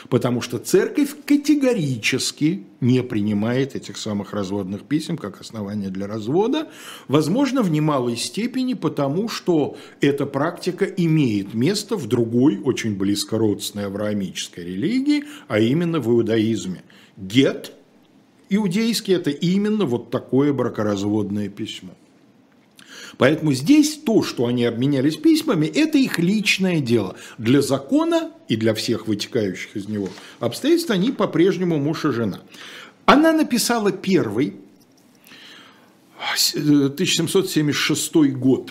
[0.08, 6.68] Потому что церковь категорически не принимает этих самых разводных писем как основание для развода,
[7.08, 13.86] возможно, в немалой степени потому, что эта практика имеет место в другой, очень близко родственной
[13.86, 16.82] авраамической религии, а именно в иудаизме.
[17.16, 17.72] Гет
[18.50, 21.92] иудейский– это именно вот такое бракоразводное письмо.
[23.18, 27.16] Поэтому здесь то, что они обменялись письмами, это их личное дело.
[27.38, 32.40] Для закона и для всех вытекающих из него обстоятельств они по-прежнему муж и жена.
[33.06, 34.54] Она написала первый,
[36.18, 38.70] 1776 год,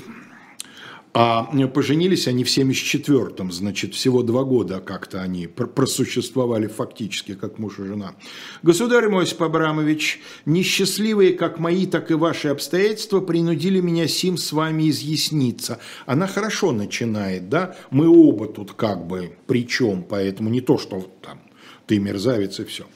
[1.17, 7.79] а поженились они в 74-м, значит, всего два года как-то они просуществовали фактически, как муж
[7.79, 8.15] и жена.
[8.63, 14.51] Государь мой Осип Абрамович, несчастливые как мои, так и ваши обстоятельства принудили меня сим с
[14.51, 15.79] вами изъясниться.
[16.05, 17.77] Она хорошо начинает, да?
[17.91, 21.39] Мы оба тут как бы при чем, поэтому не то, что там
[21.87, 22.87] ты мерзавец и все.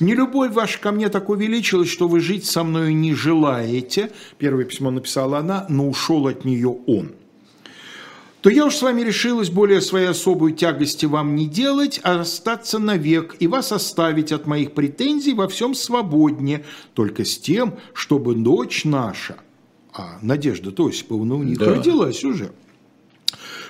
[0.00, 4.10] Не любовь ваша ко мне так увеличилась, что вы жить со мною не желаете.
[4.38, 7.12] Первое письмо написала она, но ушел от нее он
[8.42, 12.78] то я уж с вами решилась более своей особой тягости вам не делать, а остаться
[12.78, 18.84] навек и вас оставить от моих претензий во всем свободнее, только с тем, чтобы дочь
[18.84, 19.36] наша,
[19.92, 21.74] а Надежда Тосиповна у них да.
[21.74, 22.52] родилась уже,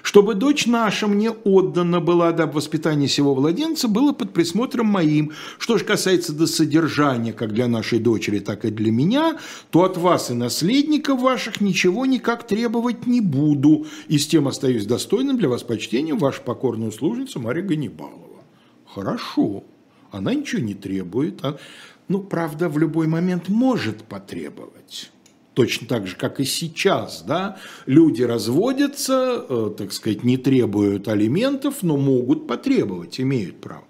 [0.03, 5.33] чтобы дочь наша мне отдана была, дабы воспитание сего владенца было под присмотром моим.
[5.59, 9.39] Что же касается до содержания, как для нашей дочери, так и для меня,
[9.71, 14.87] то от вас и наследников ваших ничего никак требовать не буду, и с тем остаюсь
[14.87, 18.43] достойным для вас почтением ваша покорная услужница Мария Ганнибалова.
[18.87, 19.65] Хорошо,
[20.11, 21.59] она ничего не требует, а,
[22.09, 25.11] ну, правда, в любой момент может потребовать
[25.61, 31.83] точно так же, как и сейчас, да, люди разводятся, э, так сказать, не требуют алиментов,
[31.83, 33.85] но могут потребовать, имеют право.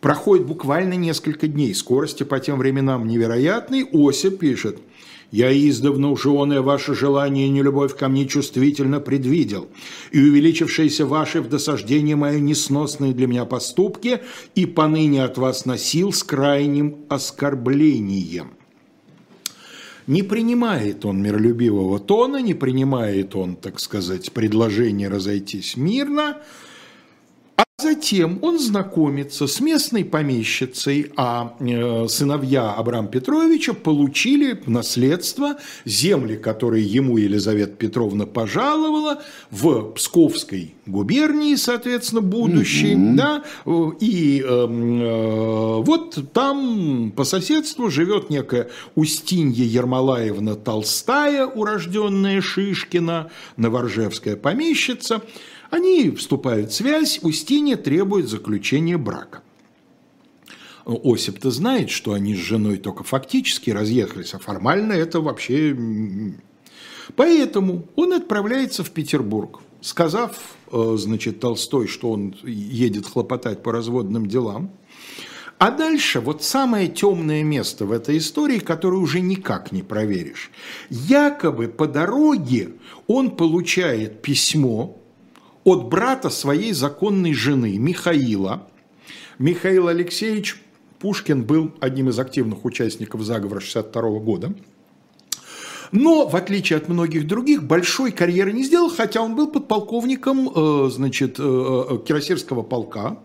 [0.00, 3.86] Проходит буквально несколько дней, скорости по тем временам невероятной.
[3.92, 4.78] Осип пишет,
[5.30, 9.68] «Я издавна уженое ваше желание и нелюбовь ко мне чувствительно предвидел,
[10.12, 14.20] и увеличившиеся ваши в досаждение мои несносные для меня поступки,
[14.54, 18.59] и поныне от вас носил с крайним оскорблением».
[20.06, 26.38] Не принимает он миролюбивого тона, не принимает он, так сказать, предложение разойтись мирно,
[27.80, 36.36] Затем он знакомится с местной помещицей, а э, сыновья Абрама Петровича получили в наследство земли,
[36.36, 43.16] которые ему Елизавета Петровна пожаловала в Псковской губернии, соответственно, будущей, угу.
[43.16, 43.44] да,
[44.00, 54.36] и э, э, вот там по соседству живет некая Устинья Ермолаевна Толстая, урожденная Шишкина, новоржевская
[54.36, 55.22] помещица,
[55.70, 59.42] они вступают в связь, Устинья требует заключения брака.
[60.84, 65.76] Осип-то знает, что они с женой только фактически разъехались, а формально это вообще...
[67.16, 74.26] Поэтому он отправляется в Петербург, сказав, э, значит, Толстой, что он едет хлопотать по разводным
[74.26, 74.70] делам.
[75.58, 80.50] А дальше вот самое темное место в этой истории, которое уже никак не проверишь.
[80.88, 82.74] Якобы по дороге
[83.06, 84.99] он получает письмо
[85.64, 88.68] от брата своей законной жены Михаила.
[89.38, 90.62] Михаил Алексеевич
[90.98, 94.54] Пушкин был одним из активных участников заговора 62 года.
[95.92, 100.90] Но, в отличие от многих других, большой карьеры не сделал, хотя он был подполковником э,
[100.90, 103.18] значит, э, э, Кирасирского полка,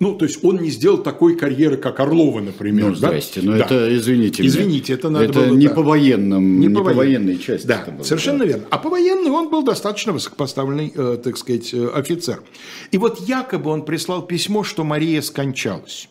[0.00, 2.88] ну, то есть он не сделал такой карьеры, как Орлова, например.
[2.88, 3.46] Ну, здрасте, да?
[3.46, 3.64] но да.
[3.64, 5.54] это, извините Извините, это надо это было...
[5.54, 5.74] не да.
[5.74, 7.66] по военным, не, не по, военной части.
[7.66, 8.44] Да, было, совершенно да.
[8.46, 8.66] верно.
[8.70, 12.42] А по военной он был достаточно высокопоставленный, э, так сказать, э, офицер.
[12.90, 16.08] И вот якобы он прислал письмо, что Мария скончалась.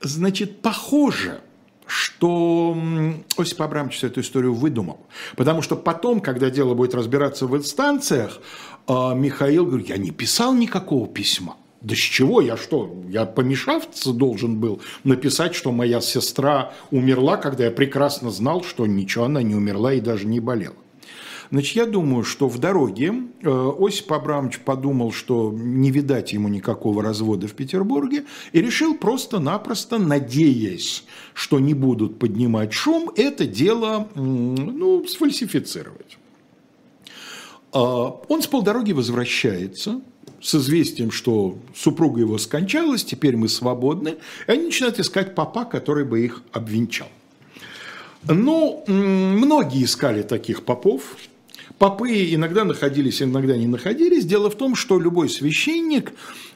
[0.00, 1.40] Значит, похоже,
[1.86, 2.76] что
[3.36, 5.06] Осип Абрамович эту историю выдумал.
[5.36, 8.40] Потому что потом, когда дело будет разбираться в инстанциях,
[8.86, 11.56] а, Михаил говорит, я не писал никакого письма.
[11.82, 12.40] Да с чего?
[12.40, 12.94] Я что?
[13.08, 19.24] Я помешаться должен был написать, что моя сестра умерла, когда я прекрасно знал, что ничего
[19.24, 20.76] она не умерла и даже не болела.
[21.50, 23.12] Значит, я думаю, что в дороге
[23.42, 29.98] э, Осип Абрамович подумал, что не видать ему никакого развода в Петербурге, и решил просто-напросто,
[29.98, 31.04] надеясь,
[31.34, 36.16] что не будут поднимать шум, это дело ну, сфальсифицировать.
[37.72, 40.00] А, Он с полдороги возвращается
[40.42, 44.16] с известием, что супруга его скончалась, теперь мы свободны,
[44.46, 47.08] и они начинают искать папа, который бы их обвенчал.
[48.28, 51.16] Ну, м, многие искали таких попов.
[51.78, 54.24] Попы иногда находились, иногда не находились.
[54.24, 56.12] Дело в том, что любой священник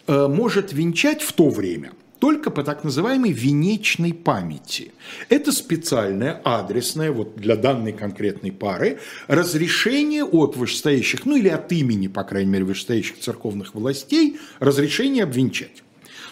[0.06, 4.92] э, может венчать в то время только по так называемой венечной памяти.
[5.28, 8.98] Это специальное, адресное, вот для данной конкретной пары,
[9.28, 15.82] разрешение от вышестоящих, ну или от имени, по крайней мере, вышестоящих церковных властей, разрешение обвенчать.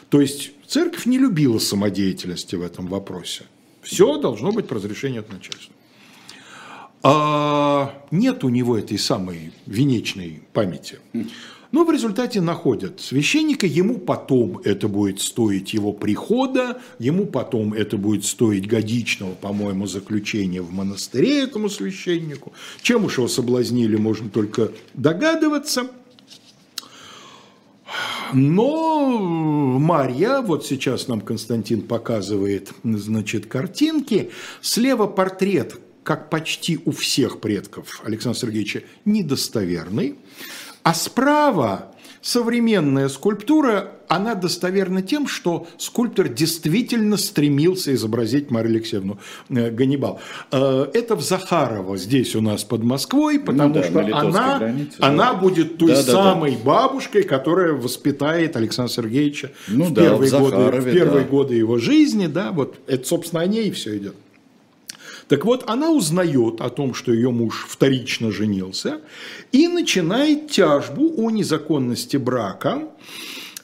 [0.09, 3.45] То есть церковь не любила самодеятельности в этом вопросе.
[3.83, 5.75] Все должно быть по разрешению от начальства.
[7.03, 11.01] А нет у него этой самой венечной памяти.
[11.75, 17.97] Но в результате находят священника, ему потом это будет стоить его прихода, ему потом это
[17.97, 22.53] будет стоить годичного, по-моему, заключения в монастыре этому священнику.
[22.81, 25.91] Чем уж его соблазнили, можно только догадываться.
[28.33, 34.31] Но Марья, вот сейчас нам Константин показывает, значит, картинки.
[34.61, 40.19] Слева портрет, как почти у всех предков Александра Сергеевича, недостоверный.
[40.85, 49.19] А справа современная скульптура, она достоверна тем, что скульптор действительно стремился изобразить Марию Алексеевну
[49.49, 50.21] э, Ганнибал.
[50.51, 54.97] Э, Это в Захарово, здесь у нас под Москвой, потому да, на что она, границе,
[54.99, 55.07] да.
[55.07, 56.13] она будет той Да, да, да.
[56.13, 61.25] самой бабушкой, которая воспитает Александра Сергеевича Ну в, да, первые в годы, Захарове, в первые
[61.25, 61.31] да.
[61.31, 62.27] годы его жизни.
[62.27, 64.17] Да, вот это, собственно, о ней все идет.
[65.29, 69.01] Так вот, она узнает о том, что ее муж вторично женился,
[69.53, 72.89] и начинает тяжбу о незаконности брака.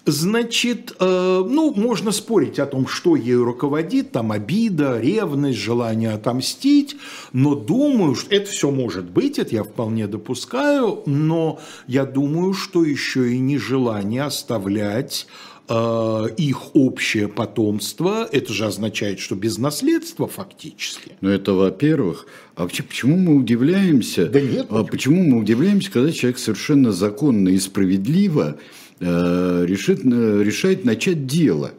[0.06, 6.96] Значит, э, ну, можно спорить о том, что ею руководит, там обида, ревность, желание отомстить,
[7.32, 12.82] но думаю, что это все может быть, это я вполне допускаю, но я думаю, что
[12.82, 15.26] еще и нежелание оставлять
[15.70, 21.12] их общее потомство, это же означает, что без наследства фактически.
[21.20, 22.26] Ну, это во-первых.
[22.56, 24.26] А почему мы удивляемся?
[24.26, 28.58] Да нет, а почему мы удивляемся, когда человек совершенно законно и справедливо
[28.98, 31.72] э, решит, э, решает начать дело?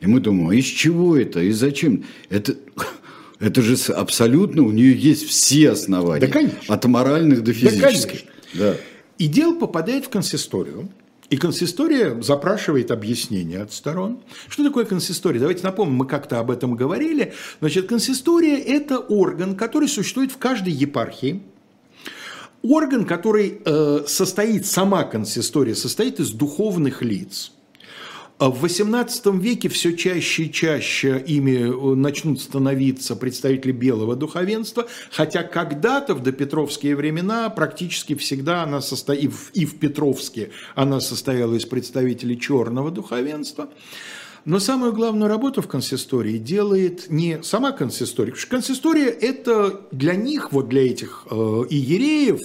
[0.00, 2.04] И мы думаем, а из чего это, и зачем?
[2.30, 2.56] Это,
[3.40, 6.26] это же абсолютно, у нее есть все основания.
[6.26, 6.74] Да, конечно.
[6.74, 7.82] От моральных до физических.
[7.82, 8.30] конечно.
[8.54, 8.76] Да.
[9.18, 10.88] И дело попадает в консисторию,
[11.30, 14.20] и консистория запрашивает объяснение от сторон.
[14.48, 15.40] Что такое консистория?
[15.40, 17.32] Давайте напомним, мы как-то об этом говорили.
[17.60, 21.42] Значит, консистория– это орган, который существует в каждой епархии.
[22.62, 27.52] Орган, который э, состоит, сама консистория состоит из духовных лиц.
[28.44, 34.86] А В XVIII веке все чаще и чаще ими э, начнут становиться представители белого духовенства,
[35.10, 41.64] хотя когда-то в допетровские времена практически всегда она в, и в Петровске она состояла из
[41.64, 43.70] представителей черного духовенства.
[44.44, 50.16] Но самую главную работу в консистории делает не сама консистория, потому что консистория– это для
[50.16, 52.40] них, вот для этих э, иереев,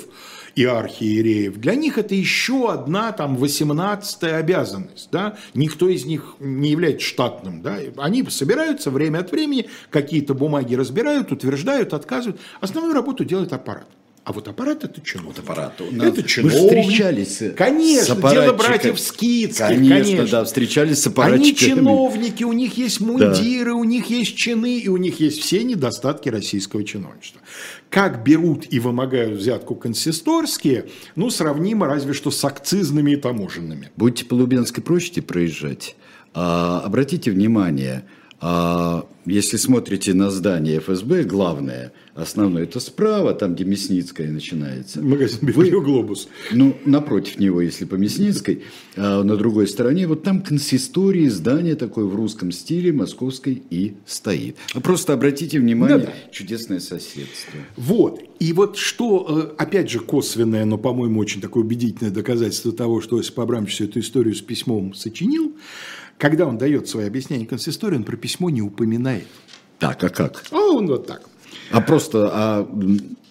[0.56, 5.10] и архиереев, для них это еще одна там 18 обязанность.
[5.12, 5.38] Да?
[5.54, 7.62] Никто из них не является штатным.
[7.62, 7.78] Да?
[7.98, 12.40] Они собираются время от времени, какие-то бумаги разбирают, утверждают, отказывают.
[12.62, 13.88] Основную работу делает аппарат.
[14.30, 15.40] А вот аппарат это чиновник.
[15.40, 15.82] аппарат.
[15.82, 16.62] У Это нас- чиновник.
[16.62, 20.28] Вы встречались Конечно, с дело братьев Скидских, Конечно, конечно.
[20.28, 21.70] да, встречались с Они аппаратчиками.
[21.80, 26.30] чиновники, у них есть мундиры, у них есть чины, и у них есть все недостатки
[26.30, 27.42] российского чиновничества.
[27.90, 33.90] Как берут и вымогают взятку консисторские, ну, сравнимо разве что с акцизными и таможенными.
[33.96, 35.96] Будете по Лубенской площади проезжать,
[36.36, 38.04] а, обратите внимание,
[38.42, 45.02] а, если смотрите на здание ФСБ, главное, основное, это справа, там, где Мясницкая начинается.
[45.02, 46.28] Магазин Вы- «Библиоглобус».
[46.52, 48.64] Ну, напротив него, если по Мясницкой,
[48.96, 54.58] а на другой стороне, вот там консистории, здание такое в русском стиле, московской и стоит.
[54.74, 56.14] А Просто обратите внимание, Да-да.
[56.32, 57.60] чудесное соседство.
[57.78, 58.22] Вот.
[58.40, 63.18] И вот что, э, опять же, косвенное, но, по-моему, очень такое убедительное доказательство того, что
[63.18, 65.54] Осип Абрамович всю эту историю с письмом сочинил,
[66.20, 69.28] когда он дает свое объяснение консистории, он про письмо не упоминает.
[69.80, 70.44] Так, а как?
[70.52, 71.24] А он вот так.
[71.72, 72.70] А просто, а,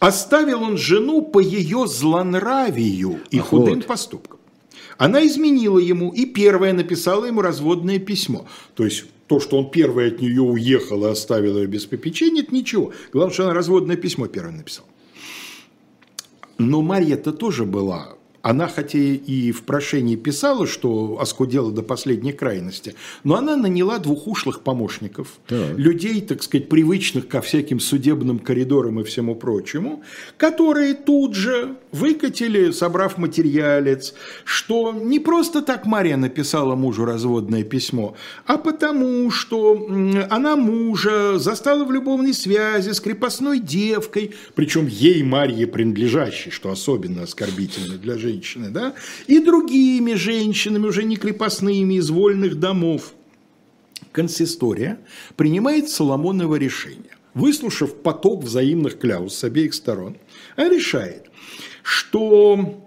[0.00, 3.86] Оставил он жену по ее злонравию и Ах, худым вот.
[3.86, 4.38] поступкам.
[4.96, 8.46] Она изменила ему и первая написала ему разводное письмо.
[8.74, 12.54] То есть то, что он первый от нее уехал и оставил ее без попечения, это
[12.54, 12.92] ничего.
[13.12, 14.88] Главное, что она разводное письмо первое написала.
[16.58, 18.17] Но Марья-то тоже была.
[18.42, 24.28] Она хотя и в прошении писала, что оскудела до последней крайности, но она наняла двух
[24.28, 25.76] ушлых помощников, Так.
[25.76, 30.02] людей, так сказать, привычных ко всяким судебным коридорам и всему прочему,
[30.36, 34.14] которые тут же выкатили, собрав материалец,
[34.44, 38.14] что не просто так Мария написала мужу разводное письмо,
[38.46, 39.88] а потому, что
[40.30, 47.24] она мужа застала в любовной связи с крепостной девкой, причем ей, Марье, принадлежащей, что особенно
[47.24, 48.94] оскорбительно для женщины, да,
[49.26, 53.14] и другими женщинами, уже не крепостными, из вольных домов
[54.12, 54.98] консистория
[55.36, 57.16] принимает Соломоново решение.
[57.34, 60.16] Выслушав поток взаимных кляус с обеих сторон,
[60.56, 61.30] она решает,
[61.82, 62.84] что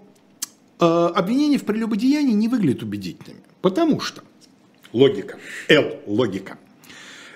[0.78, 3.42] э, обвинения в прелюбодеянии не выглядят убедительными.
[3.62, 4.22] Потому что,
[4.92, 5.38] логика,
[5.68, 6.58] Л, логика,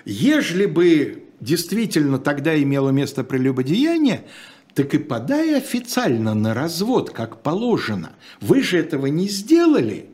[0.05, 4.25] ежели бы действительно тогда имело место прелюбодеяние,
[4.77, 8.11] так и подай официально на развод, как положено.
[8.41, 10.05] Вы же этого не сделали.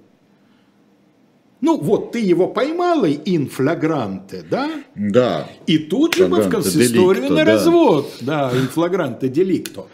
[1.59, 4.71] Ну вот, ты его поймала инфлагранте, да?
[4.95, 7.51] да, И тут же бы в консисторию деликто, на да.
[7.51, 8.13] развод.
[8.21, 9.87] Да, инфлагранте деликто.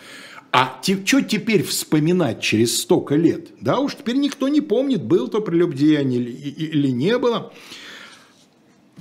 [0.51, 3.47] А что теперь вспоминать через столько лет?
[3.59, 7.51] Да уж теперь никто не помнит, был то прелюбдеяние или, или не было.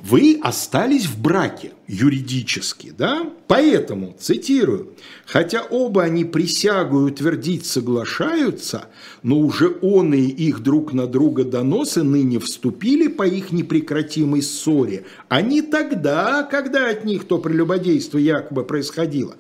[0.05, 3.31] Вы остались в браке юридически, да?
[3.49, 4.93] Поэтому, цитирую,
[5.27, 8.87] хотя оба они присягу утвердить соглашаются,
[9.23, 15.05] но уже он и их друг на друга доносы ныне вступили по их непрекратимой ссоре,
[15.29, 19.37] а не тогда, когда от них то прелюбодейство якобы происходило,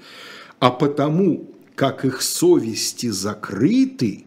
[0.59, 4.25] а потому, как их совести закрыты,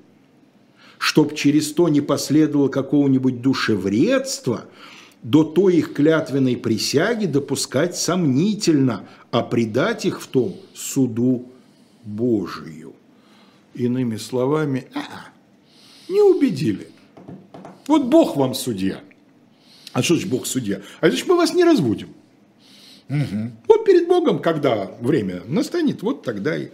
[0.97, 4.65] чтоб через то не последовало какого-нибудь душевредства,
[5.23, 11.45] до той их клятвенной присяги допускать сомнительно, а предать их в том суду
[12.03, 12.93] Божию.
[13.73, 15.29] Иными словами, а,
[16.09, 16.87] не убедили.
[17.87, 19.01] Вот Бог вам судья.
[19.93, 20.81] А что значит Бог судья?
[20.99, 22.09] А значит, мы вас не разводим.
[23.09, 26.69] Вот перед Богом, когда время настанет, вот тогда и...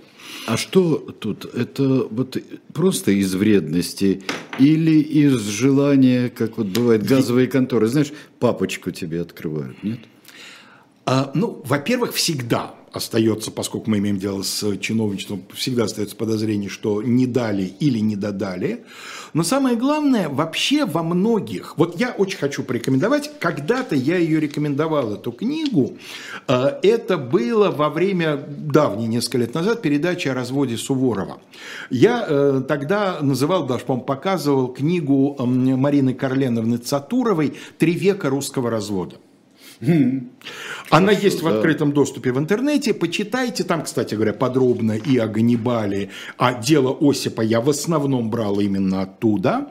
[0.46, 1.46] А что тут?
[1.56, 2.38] Это вот
[2.74, 4.24] просто из вредности
[4.60, 10.00] или из желания, как вот бывает газовые конторы, знаешь, папочку тебе открывают, нет?
[11.06, 17.02] А, ну, во-первых, всегда остается, поскольку мы имеем дело с чиновничеством, всегда остается подозрение, что
[17.02, 18.84] не дали или не додали.
[19.34, 25.14] Но самое главное, вообще во многих, вот я очень хочу порекомендовать, когда-то я ее рекомендовал,
[25.14, 25.98] эту книгу,
[26.48, 31.40] Э, это было во время, давней, несколько лет назад, передачи о разводе Суворова.
[31.90, 39.18] Я э, тогда называл, даже, по-моему, показывал книгу Марины Карленовны Цатуровой «Три века русского развода».
[40.90, 41.56] Она есть в да.
[41.56, 42.94] открытом доступе в интернете.
[42.94, 43.64] Почитайте.
[43.64, 46.10] Там, кстати говоря, подробно и о Ганнибале.
[46.38, 49.68] А дело Осипа я в основном брал именно оттуда.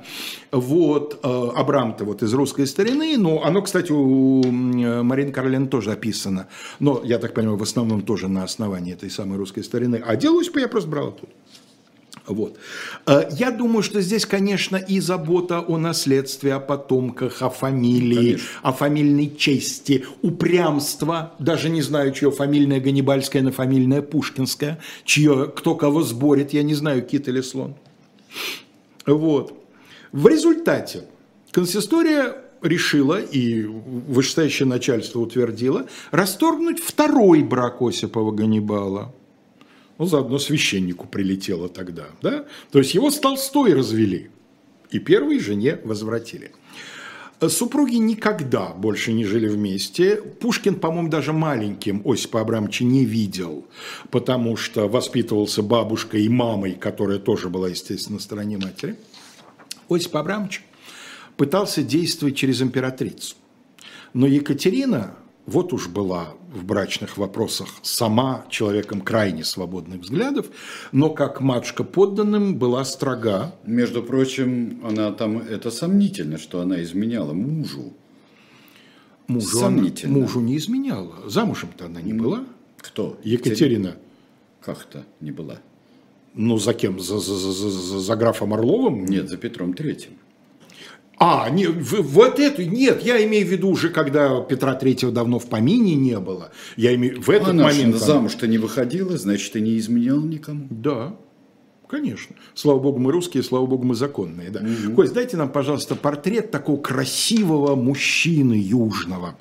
[0.53, 1.21] Вот.
[1.23, 3.17] э, Абрам-то вот из русской старины.
[3.17, 6.47] Но оно, кстати, у м, Марины Карлен тоже описано.
[6.79, 10.03] Но, я так понимаю, в основном тоже на основании этой самой русской старины.
[10.07, 11.33] А дело Осипа я просто брал оттуда.
[12.27, 12.57] Вот.
[13.07, 18.49] Э, Я думаю, что здесь, конечно, и забота о наследстве, о потомках, о фамилии, Конечно.
[18.63, 25.75] о фамильной чести, упрямство, даже не знаю, чье фамильное Ганнибальское, на фамильное Пушкинское, чье, кто
[25.75, 27.75] кого сборит, я не знаю, кит или слон.
[29.07, 29.55] Вот.
[30.13, 31.05] В результате
[31.53, 39.15] консистория решила, и вышестоящее начальство утвердило, расторгнуть второй брак Осипова Ганнибала.
[39.99, 42.45] Ну, заодно священнику прилетело тогда, да?
[42.71, 44.31] То есть его с Толстой развели,
[44.91, 46.53] и первой жене возвратили.
[47.49, 50.17] Супруги никогда больше не жили вместе.
[50.17, 53.67] Пушкин, по-моему, даже маленьким Осипа Абрамовича не видел,
[54.11, 58.97] потому что воспитывался бабушкой и мамой, которая тоже была, естественно, на стороне матери.
[59.91, 60.65] Осип Абрамович
[61.37, 63.37] пытался действовать через императрицу.
[64.15, 65.15] Но Екатерина,
[65.47, 70.47] вот уж была в брачных вопросах сама человеком крайне свободных взглядов,
[70.93, 73.55] но как матушка подданным была строга.
[73.65, 77.93] Между прочим, она там, это сомнительно, что она изменяла мужу.
[79.29, 80.19] Мужу, она- Сомнительно.
[80.19, 81.15] мужу не изменяла.
[81.27, 82.45] Замужем-то она не была.
[82.79, 83.19] Кто?
[83.25, 83.97] Екатерина.
[84.61, 85.59] Как-то не была.
[86.35, 87.01] Ну, за кем?
[87.01, 89.05] За, за, за- за- за графом Орловым?
[89.07, 90.13] Нет, за Петром Третьим.
[91.19, 95.47] А, не, вот эту, нет, я имею в виду уже, когда Петра Третьего давно в
[95.47, 96.53] помине не было.
[96.77, 97.97] Я имею в этот Она момент.
[97.97, 100.67] замуж-то не выходила, значит, и не изменял никому.
[100.69, 101.17] Да,
[101.89, 102.37] конечно.
[102.55, 104.51] Слава богу, мы русские, слава богу, мы законные.
[104.51, 104.61] Да.
[104.95, 109.39] Кость, дайте нам, пожалуйста, портрет такого красивого мужчины южного.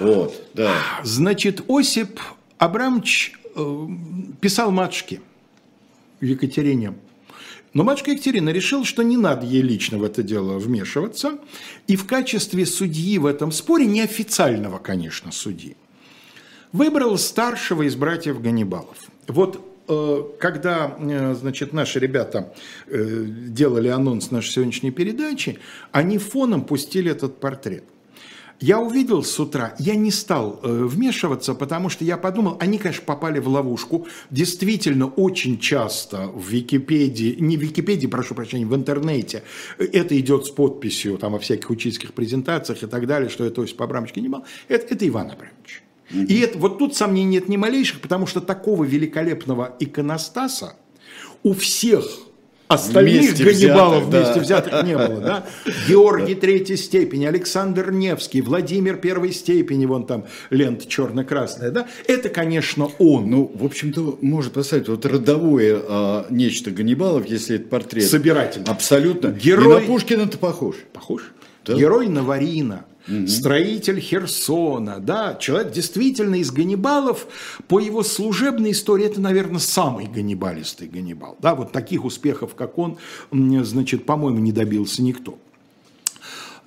[0.00, 0.72] Вот, да.
[1.02, 2.18] Значит, Осип
[2.56, 3.86] Абрамович э,
[4.40, 5.20] писал матушке
[6.22, 6.94] Екатерине.
[7.74, 11.38] Но матушка Екатерина решила, что не надо ей лично в это дело вмешиваться.
[11.88, 15.76] И в качестве судьи в этом споре, неофициального, конечно, судьи,
[16.72, 18.96] выбрал старшего из братьев Ганнибалов.
[19.26, 22.54] Вот э, когда, э, значит, наши ребята
[22.86, 25.58] э, делали анонс нашей сегодняшней передачи,
[25.90, 27.84] они фоном пустили этот портрет.
[28.60, 33.02] Я увидел с утра, я не стал э, вмешиваться, потому что я подумал, они, конечно,
[33.04, 34.06] попали в ловушку.
[34.30, 39.42] Действительно, очень часто в Википедии, не в Википедии, прошу прощения, в интернете,
[39.78, 43.62] э, это идет с подписью там, во всяких учительских презентациях и так далее, что это
[43.62, 44.44] Осип Абрамович Ганнибал.
[44.68, 45.82] Это, это Иван Абрамович.
[46.10, 50.76] И это, вот тут сомнений нет ни малейших, потому что такого великолепного иконостаса
[51.42, 52.04] у всех
[52.68, 54.18] остальных Вместе Ганнибалов взятых, да.
[54.22, 55.20] вместе взятых не было.
[55.20, 55.46] Да?
[55.88, 61.70] Георгий третьей степени, Александр Невский, Владимир первой степени, вон там лента черно-красная.
[61.70, 61.86] Да?
[62.06, 63.30] Это, конечно, он.
[63.30, 68.08] Ну, в общем-то, может поставить вот родовое а, нечто Ганнибалов, если это портрет.
[68.08, 68.66] Собирательный.
[68.66, 69.28] Абсолютно.
[69.28, 70.76] Герой- И на Пушкина-то похож.
[70.92, 71.32] Похож?
[71.66, 71.74] Да.
[71.74, 72.84] Герой Наварина,
[73.26, 77.26] строитель Херсона, да, человек действительно из Ганнибалов,
[77.68, 82.98] по его служебной истории, это, наверное, самый ганнибалистый Ганнибал, да, вот таких успехов, как он,
[83.30, 85.38] значит, по-моему, не добился никто.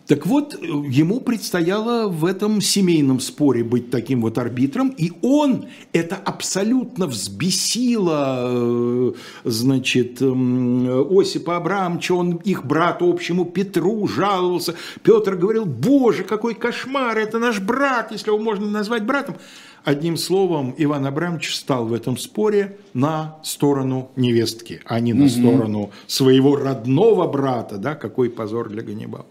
[0.08, 5.66] Так вот, э, ему предстояло в этом семейном споре быть таким вот арбитром, и он
[5.92, 14.76] это абсолютно взбесило, э, значит, м, Осипа Абрамовича, он их брату общему Петру жаловался.
[15.04, 19.36] Петр говорил, боже, какой кошмар, это наш брат, если его можно назвать братом.
[19.84, 25.92] Одним словом, Иван Абрамович встал в этом споре на сторону невестки, а не на сторону
[26.08, 29.28] своего родного брата, да, какой позор для Ганнибалов.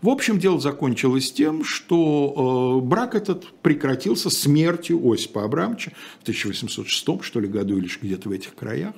[0.00, 7.22] В общем, дело закончилось тем, что э, брак этот прекратился смертью Осипа Абрамовича в 1806
[7.22, 8.94] что ли, году или где-то в этих краях.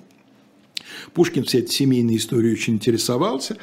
[1.14, 3.56] Пушкин всей этой семейной историей очень интересовался.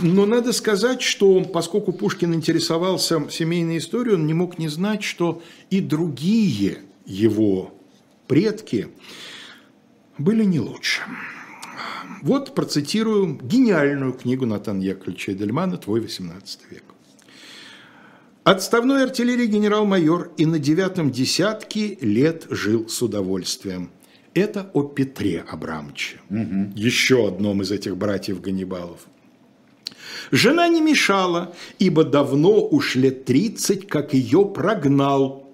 [0.00, 5.42] Но надо сказать, что поскольку Пушкин интересовался семейной историей, он не мог не знать, что
[5.70, 7.74] и другие его
[8.26, 8.88] предки
[10.18, 11.02] были не лучше.
[12.22, 16.84] Вот процитирую гениальную книгу Натана Яковлевича Эдельмана «Твой 18 век».
[18.44, 23.90] Отставной артиллерии генерал-майор и на девятом десятке лет жил с удовольствием.
[24.34, 26.20] Это о Петре Абрамовиче,
[26.74, 29.00] еще одном из этих братьев Ганнибалов.
[30.30, 35.45] Жена не мешала, ибо давно уж лет тридцать, как ее прогнал,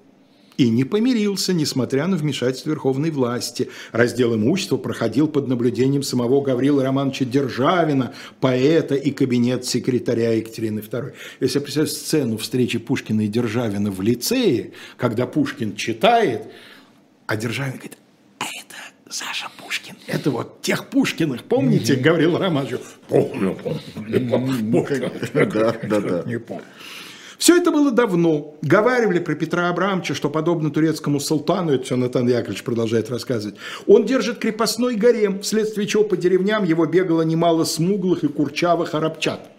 [0.57, 3.71] и не помирился, несмотря на вмешательство верховной власти.
[3.93, 11.13] Раздел имущества проходил под наблюдением самого Гаврила Романовича Державина, поэта и кабинет секретаря Екатерины II.
[11.41, 16.43] Если я представляю сцену встречи Пушкина и Державина в лицее, когда Пушкин читает,
[17.27, 17.99] а Державин говорит,
[18.39, 18.77] а это
[19.13, 19.97] Саша Пушкин.
[20.07, 22.81] Это вот тех Пушкиных, помните, Гаврил Романович?
[23.09, 25.13] Помню, помню, помню.
[25.35, 26.23] Да, да, да.
[26.27, 26.65] Не помню.
[27.43, 28.55] Все это было давно.
[28.63, 33.57] Говаривали про Петра Абрамовича, что подобно турецкому султану, это все Натан Яковлевич продолжает рассказывать,
[33.89, 39.51] он держит крепостной гарем, вследствие чего по деревням его бегало немало смуглых и курчавых арабчат.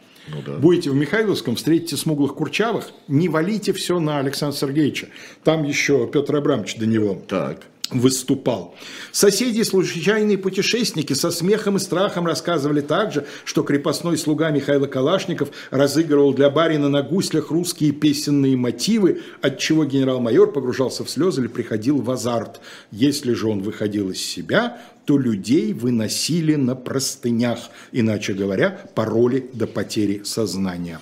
[0.59, 5.07] Будете в Михайловском, встретите смуглых курчавых, не валите все на Александра Сергеевича.
[5.43, 7.63] Там еще Петр Абрамович до него Так.
[7.93, 8.75] Выступал.
[9.11, 15.49] Соседи и случайные путешественники со смехом и страхом рассказывали также, что крепостной слуга Михаила Калашников
[15.71, 21.47] разыгрывал для барина на гуслях русские песенные мотивы, от чего генерал-майор погружался в слезы или
[21.47, 22.59] приходил в азарт.
[22.91, 29.67] Если же он выходил из себя, то людей выносили на простынях, иначе говоря, пароли до
[29.67, 30.99] потери сознания.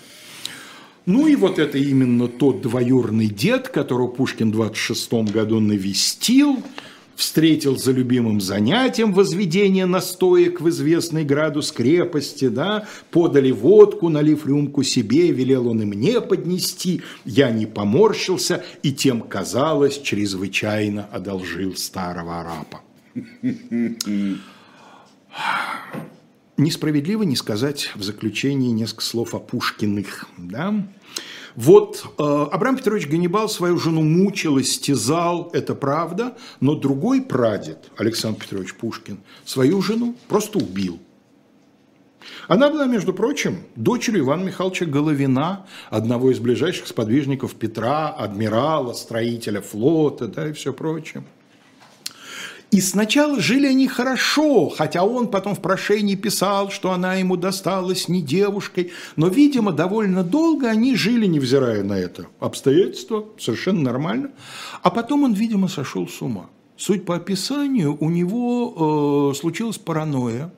[1.06, 6.62] Ну и вот это именно тот двоюрный дед, которого Пушкин в 26 году навестил,
[7.16, 14.84] встретил за любимым занятием возведение настоек в известный градус крепости, да, подали водку, налив рюмку
[14.84, 22.42] себе, велел он и мне поднести, я не поморщился, и тем, казалось, чрезвычайно одолжил старого
[22.42, 22.82] арапа.
[26.58, 30.26] Несправедливо не сказать в заключении несколько слов о Пушкиных.
[30.38, 30.86] Да?
[31.56, 38.42] Вот э, Абрам Петрович Ганнибал свою жену мучил, истязал, это правда, но другой прадед, Александр
[38.42, 41.00] Петрович Пушкин, свою жену просто убил.
[42.48, 49.62] Она была, между прочим, дочерью Ивана Михайловича Головина, одного из ближайших сподвижников Петра, адмирала, строителя
[49.62, 51.24] флота, да, и все прочее.
[52.72, 58.08] И сначала жили они хорошо, хотя он потом в прошении писал, что она ему досталась
[58.08, 64.32] не девушкой, но, видимо, довольно долго они жили, невзирая на это обстоятельство, совершенно нормально.
[64.84, 66.50] А потом он, видимо, сошел с ума.
[66.78, 70.54] Суть по описанию, у него э, случилась паранойя,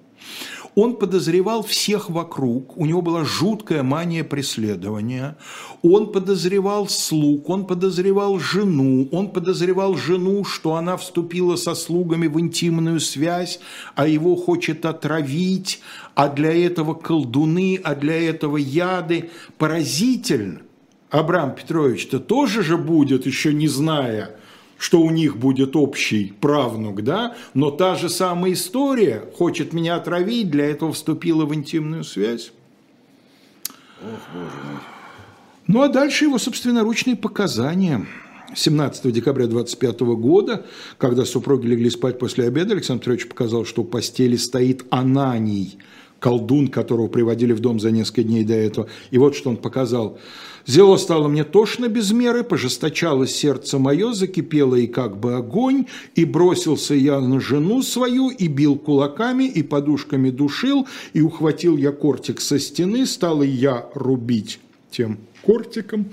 [0.76, 5.38] он подозревал всех вокруг, у него была жуткая мания преследования,
[5.82, 12.40] он подозревал слуг, он подозревал жену, он подозревал жену, что она вступила со слугами в
[12.40, 13.60] интимную связь,
[13.96, 15.82] а его хочет отравить,
[16.16, 19.30] а для этого колдуны, а для этого яды.
[19.58, 20.62] Поразительно.
[21.10, 24.36] Абрам Петрович-то тоже же будет, еще не зная,
[24.78, 30.52] что у них будет общий правнук, да, но та же самая история хочет меня отравить,
[30.52, 32.52] для этого вступила в интимную связь.
[34.02, 34.80] Ох, боже мой.
[35.68, 38.06] Ну а дальше его собственноручные показания.
[38.56, 40.66] 17 декабря 25 года,
[40.98, 45.78] когда супруги легли спать после обеда, Александр Петрович показал, что у постели стоит Ананий,
[46.24, 48.88] колдун, которого приводили в дом за несколько дней до этого.
[49.12, 50.18] И вот что он показал.
[50.66, 56.24] Зело стало мне тошно без меры, пожесточалось сердце мое, закипело и как бы огонь, и
[56.24, 62.40] бросился я на жену свою, и бил кулаками, и подушками душил, и ухватил я кортик
[62.40, 64.62] со стены, стал я рубить
[64.92, 66.06] тем кортиком.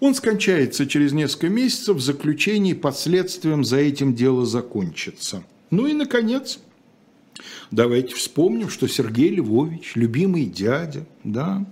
[0.00, 5.44] Он скончается через несколько месяцев, в заключении последствием за этим дело закончится.
[5.70, 6.58] Ну и, наконец,
[7.70, 11.64] давайте вспомним, что Сергей Львович, любимый дядя, да,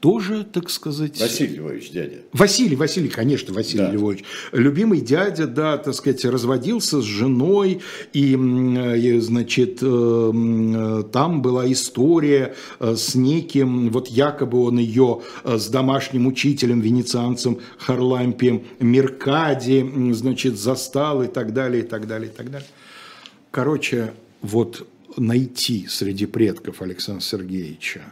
[0.00, 1.20] тоже, так сказать...
[1.20, 2.16] Василий Львович, дядя.
[2.32, 3.92] Василий, Василий, конечно, Василий да.
[3.92, 4.24] Львович.
[4.52, 7.80] Любимый дядя, да, так сказать, разводился с женой,
[8.12, 15.58] и, и значит, э, там была история э, с неким, вот якобы он ее э,
[15.58, 22.34] с домашним учителем, венецианцем Харлампием Меркади, значит, застал и так далее, и так далее, и
[22.34, 22.68] так далее.
[23.50, 24.86] Короче, вот
[25.16, 28.02] найти среди предков Александра Сергеевича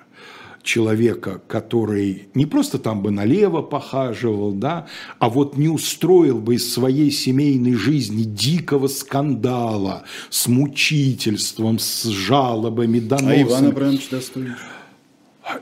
[0.68, 4.86] человека, который не просто там бы налево похаживал, да,
[5.18, 13.00] а вот не устроил бы из своей семейной жизни дикого скандала с мучительством, с жалобами,
[13.00, 13.40] доносами.
[13.40, 14.56] А Иван Абрамович Достоевич?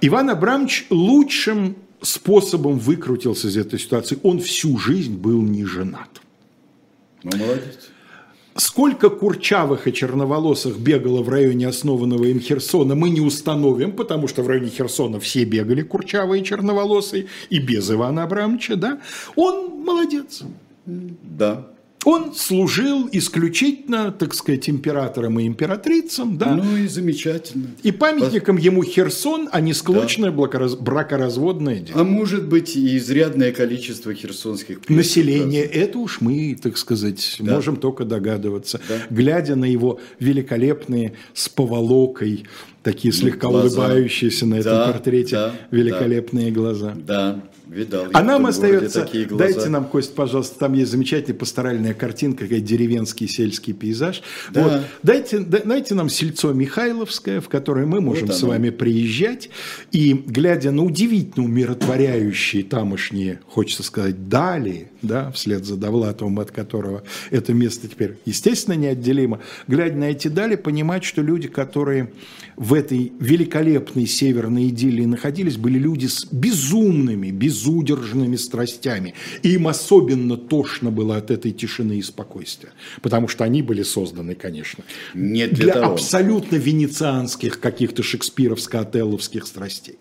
[0.01, 4.19] Иван Абрамович лучшим способом выкрутился из этой ситуации.
[4.25, 6.21] Он всю жизнь был не женат.
[7.23, 7.91] Ну, молодец.
[8.59, 14.43] Сколько курчавых и черноволосых бегало в районе основанного им Херсона, мы не установим, потому что
[14.43, 19.01] в районе Херсона все бегали курчавые и черноволосые, и без Ивана Абрамовича, да?
[19.35, 20.43] Он молодец.
[20.87, 21.67] Да.
[22.07, 26.55] Он служил исключительно, так сказать, императором и императрицам, да.
[26.55, 27.67] Ну и замечательно.
[27.83, 30.77] И памятником ему Херсон, а не склочное да.
[30.79, 32.03] бракоразводное дело.
[32.03, 37.57] А может быть и изрядное количество херсонских Население, это уж мы, так сказать, да.
[37.57, 38.81] можем только догадываться.
[38.89, 38.95] Да.
[39.11, 42.45] Глядя на его великолепные с поволокой,
[42.85, 43.81] такие ну, слегка глаза.
[43.81, 46.55] улыбающиеся на этом да, портрете, да, великолепные да.
[46.55, 46.97] глаза.
[46.97, 48.07] Да, видал.
[48.13, 53.73] А нам остается, дайте нам, Кость, пожалуйста, там есть замечательная пасторальная картинка, какая деревенский сельский
[53.73, 54.23] пейзаж.
[54.53, 54.63] Да.
[54.63, 59.51] Вот, дайте, дайте нам сельцо Михайловское, в которое мы можем вот с вами приезжать,
[59.93, 67.03] и глядя на удивительно умиротворяющие тамошние, хочется сказать, дали, да, вслед за Довлатовым, от которого
[67.31, 72.13] это место теперь, естественно, неотделимо, глядя на эти дали, понимать, что люди, которые
[72.57, 79.15] в этой великолепной северной идиллии находились, были люди с безумными, безудержными страстями.
[79.43, 82.71] И им особенно тошно было от этой тишины и спокойствия.
[83.03, 84.85] Потому что они были созданы, конечно,
[85.15, 85.95] Не для, для того.
[85.95, 89.99] абсолютно венецианских каких-то шекспировско-отелловских страстей.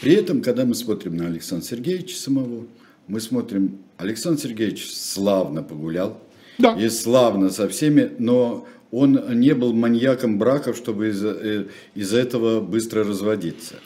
[0.00, 2.66] При этом, когда мы смотрим на Александра Сергеевича самого,
[3.06, 6.22] мы смотрим, Александр Сергеевич славно погулял,
[6.58, 6.74] да.
[6.74, 12.60] и славно со всеми, но он не был маньяком браков, чтобы из-за э, из этого
[12.60, 13.76] быстро разводиться.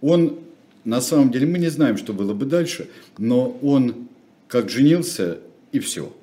[0.00, 0.38] Он,
[0.84, 2.88] на самом деле, мы не знаем, что было бы дальше,
[3.18, 4.08] но он
[4.48, 5.38] как женился,
[5.72, 6.14] и все.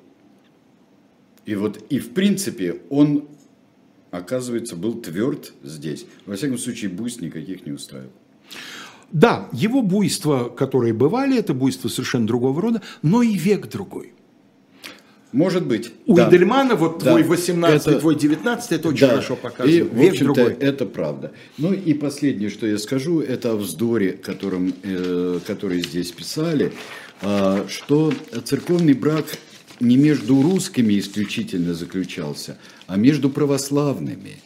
[1.44, 3.28] И вот, и в принципе, он,
[4.10, 6.06] оказывается, был тверд здесь.
[6.26, 8.12] Во всяком случае, буйств никаких не устраивал.
[9.10, 14.14] Да, его буйства, которые бывали, это буйство совершенно другого рода, но и век другой.
[15.32, 15.90] Может быть.
[16.06, 16.28] У да.
[16.28, 17.10] Эдельмана вот да.
[17.10, 18.00] твой 18 это...
[18.00, 19.08] твой 19 это очень да.
[19.08, 19.76] хорошо показывает.
[19.76, 20.52] И, в Век другой.
[20.52, 21.32] это правда.
[21.56, 26.72] Ну и последнее, что я скажу, это о вздоре, которым, э, который здесь писали,
[27.22, 28.12] э, что
[28.44, 29.24] церковный брак
[29.80, 34.36] не между русскими исключительно заключался, а между православными.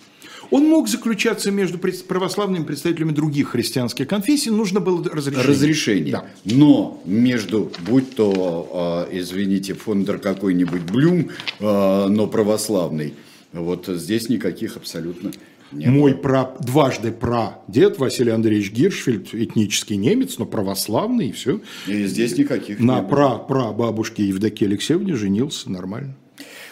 [0.50, 5.48] Он мог заключаться между православными представителями других христианских конфессий, нужно было разрешение.
[5.48, 6.12] разрешение.
[6.12, 6.26] Да.
[6.44, 11.30] Но между, будь то, э, извините, фондер какой-нибудь Блюм,
[11.60, 13.14] э, но православный,
[13.52, 15.32] вот здесь никаких абсолютно
[15.72, 15.90] нет.
[15.90, 21.60] Мой пра, дважды прадед Василий Андреевич Гиршфельд, этнический немец, но православный, и все.
[21.86, 23.08] И здесь никаких На не было.
[23.08, 26.16] пра, прабабушке Евдокии Алексеевне женился нормально.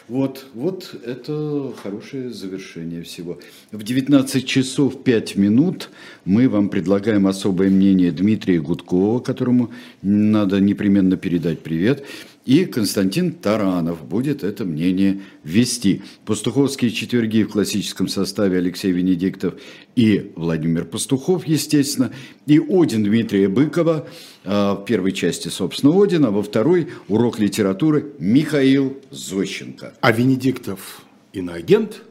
[0.06, 3.38] Вот, вот это хорошее завершение всего.
[3.72, 5.88] В 19 часов 5 минут
[6.26, 9.70] мы вам предлагаем особое мнение Дмитрия Гудкова, которому
[10.02, 12.04] надо непременно передать привет.
[12.44, 16.02] И Константин Таранов будет это мнение вести.
[16.26, 19.54] Пастуховские четверги в классическом составе Алексей Венедиктов
[19.96, 22.12] и Владимир Пастухов, естественно.
[22.46, 24.06] И Один Дмитрия Быкова
[24.44, 29.94] а, в первой части, собственно, Один, а во второй урок литературы Михаил Зощенко.
[30.00, 32.02] А Венедиктов иноагент,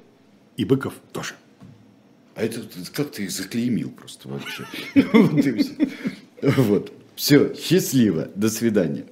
[0.57, 1.35] и Быков тоже.
[2.35, 2.61] А это
[2.93, 4.65] как ты их заклеймил просто вообще.
[6.41, 6.91] Вот.
[7.15, 8.27] Все, счастливо.
[8.35, 9.05] До свидания.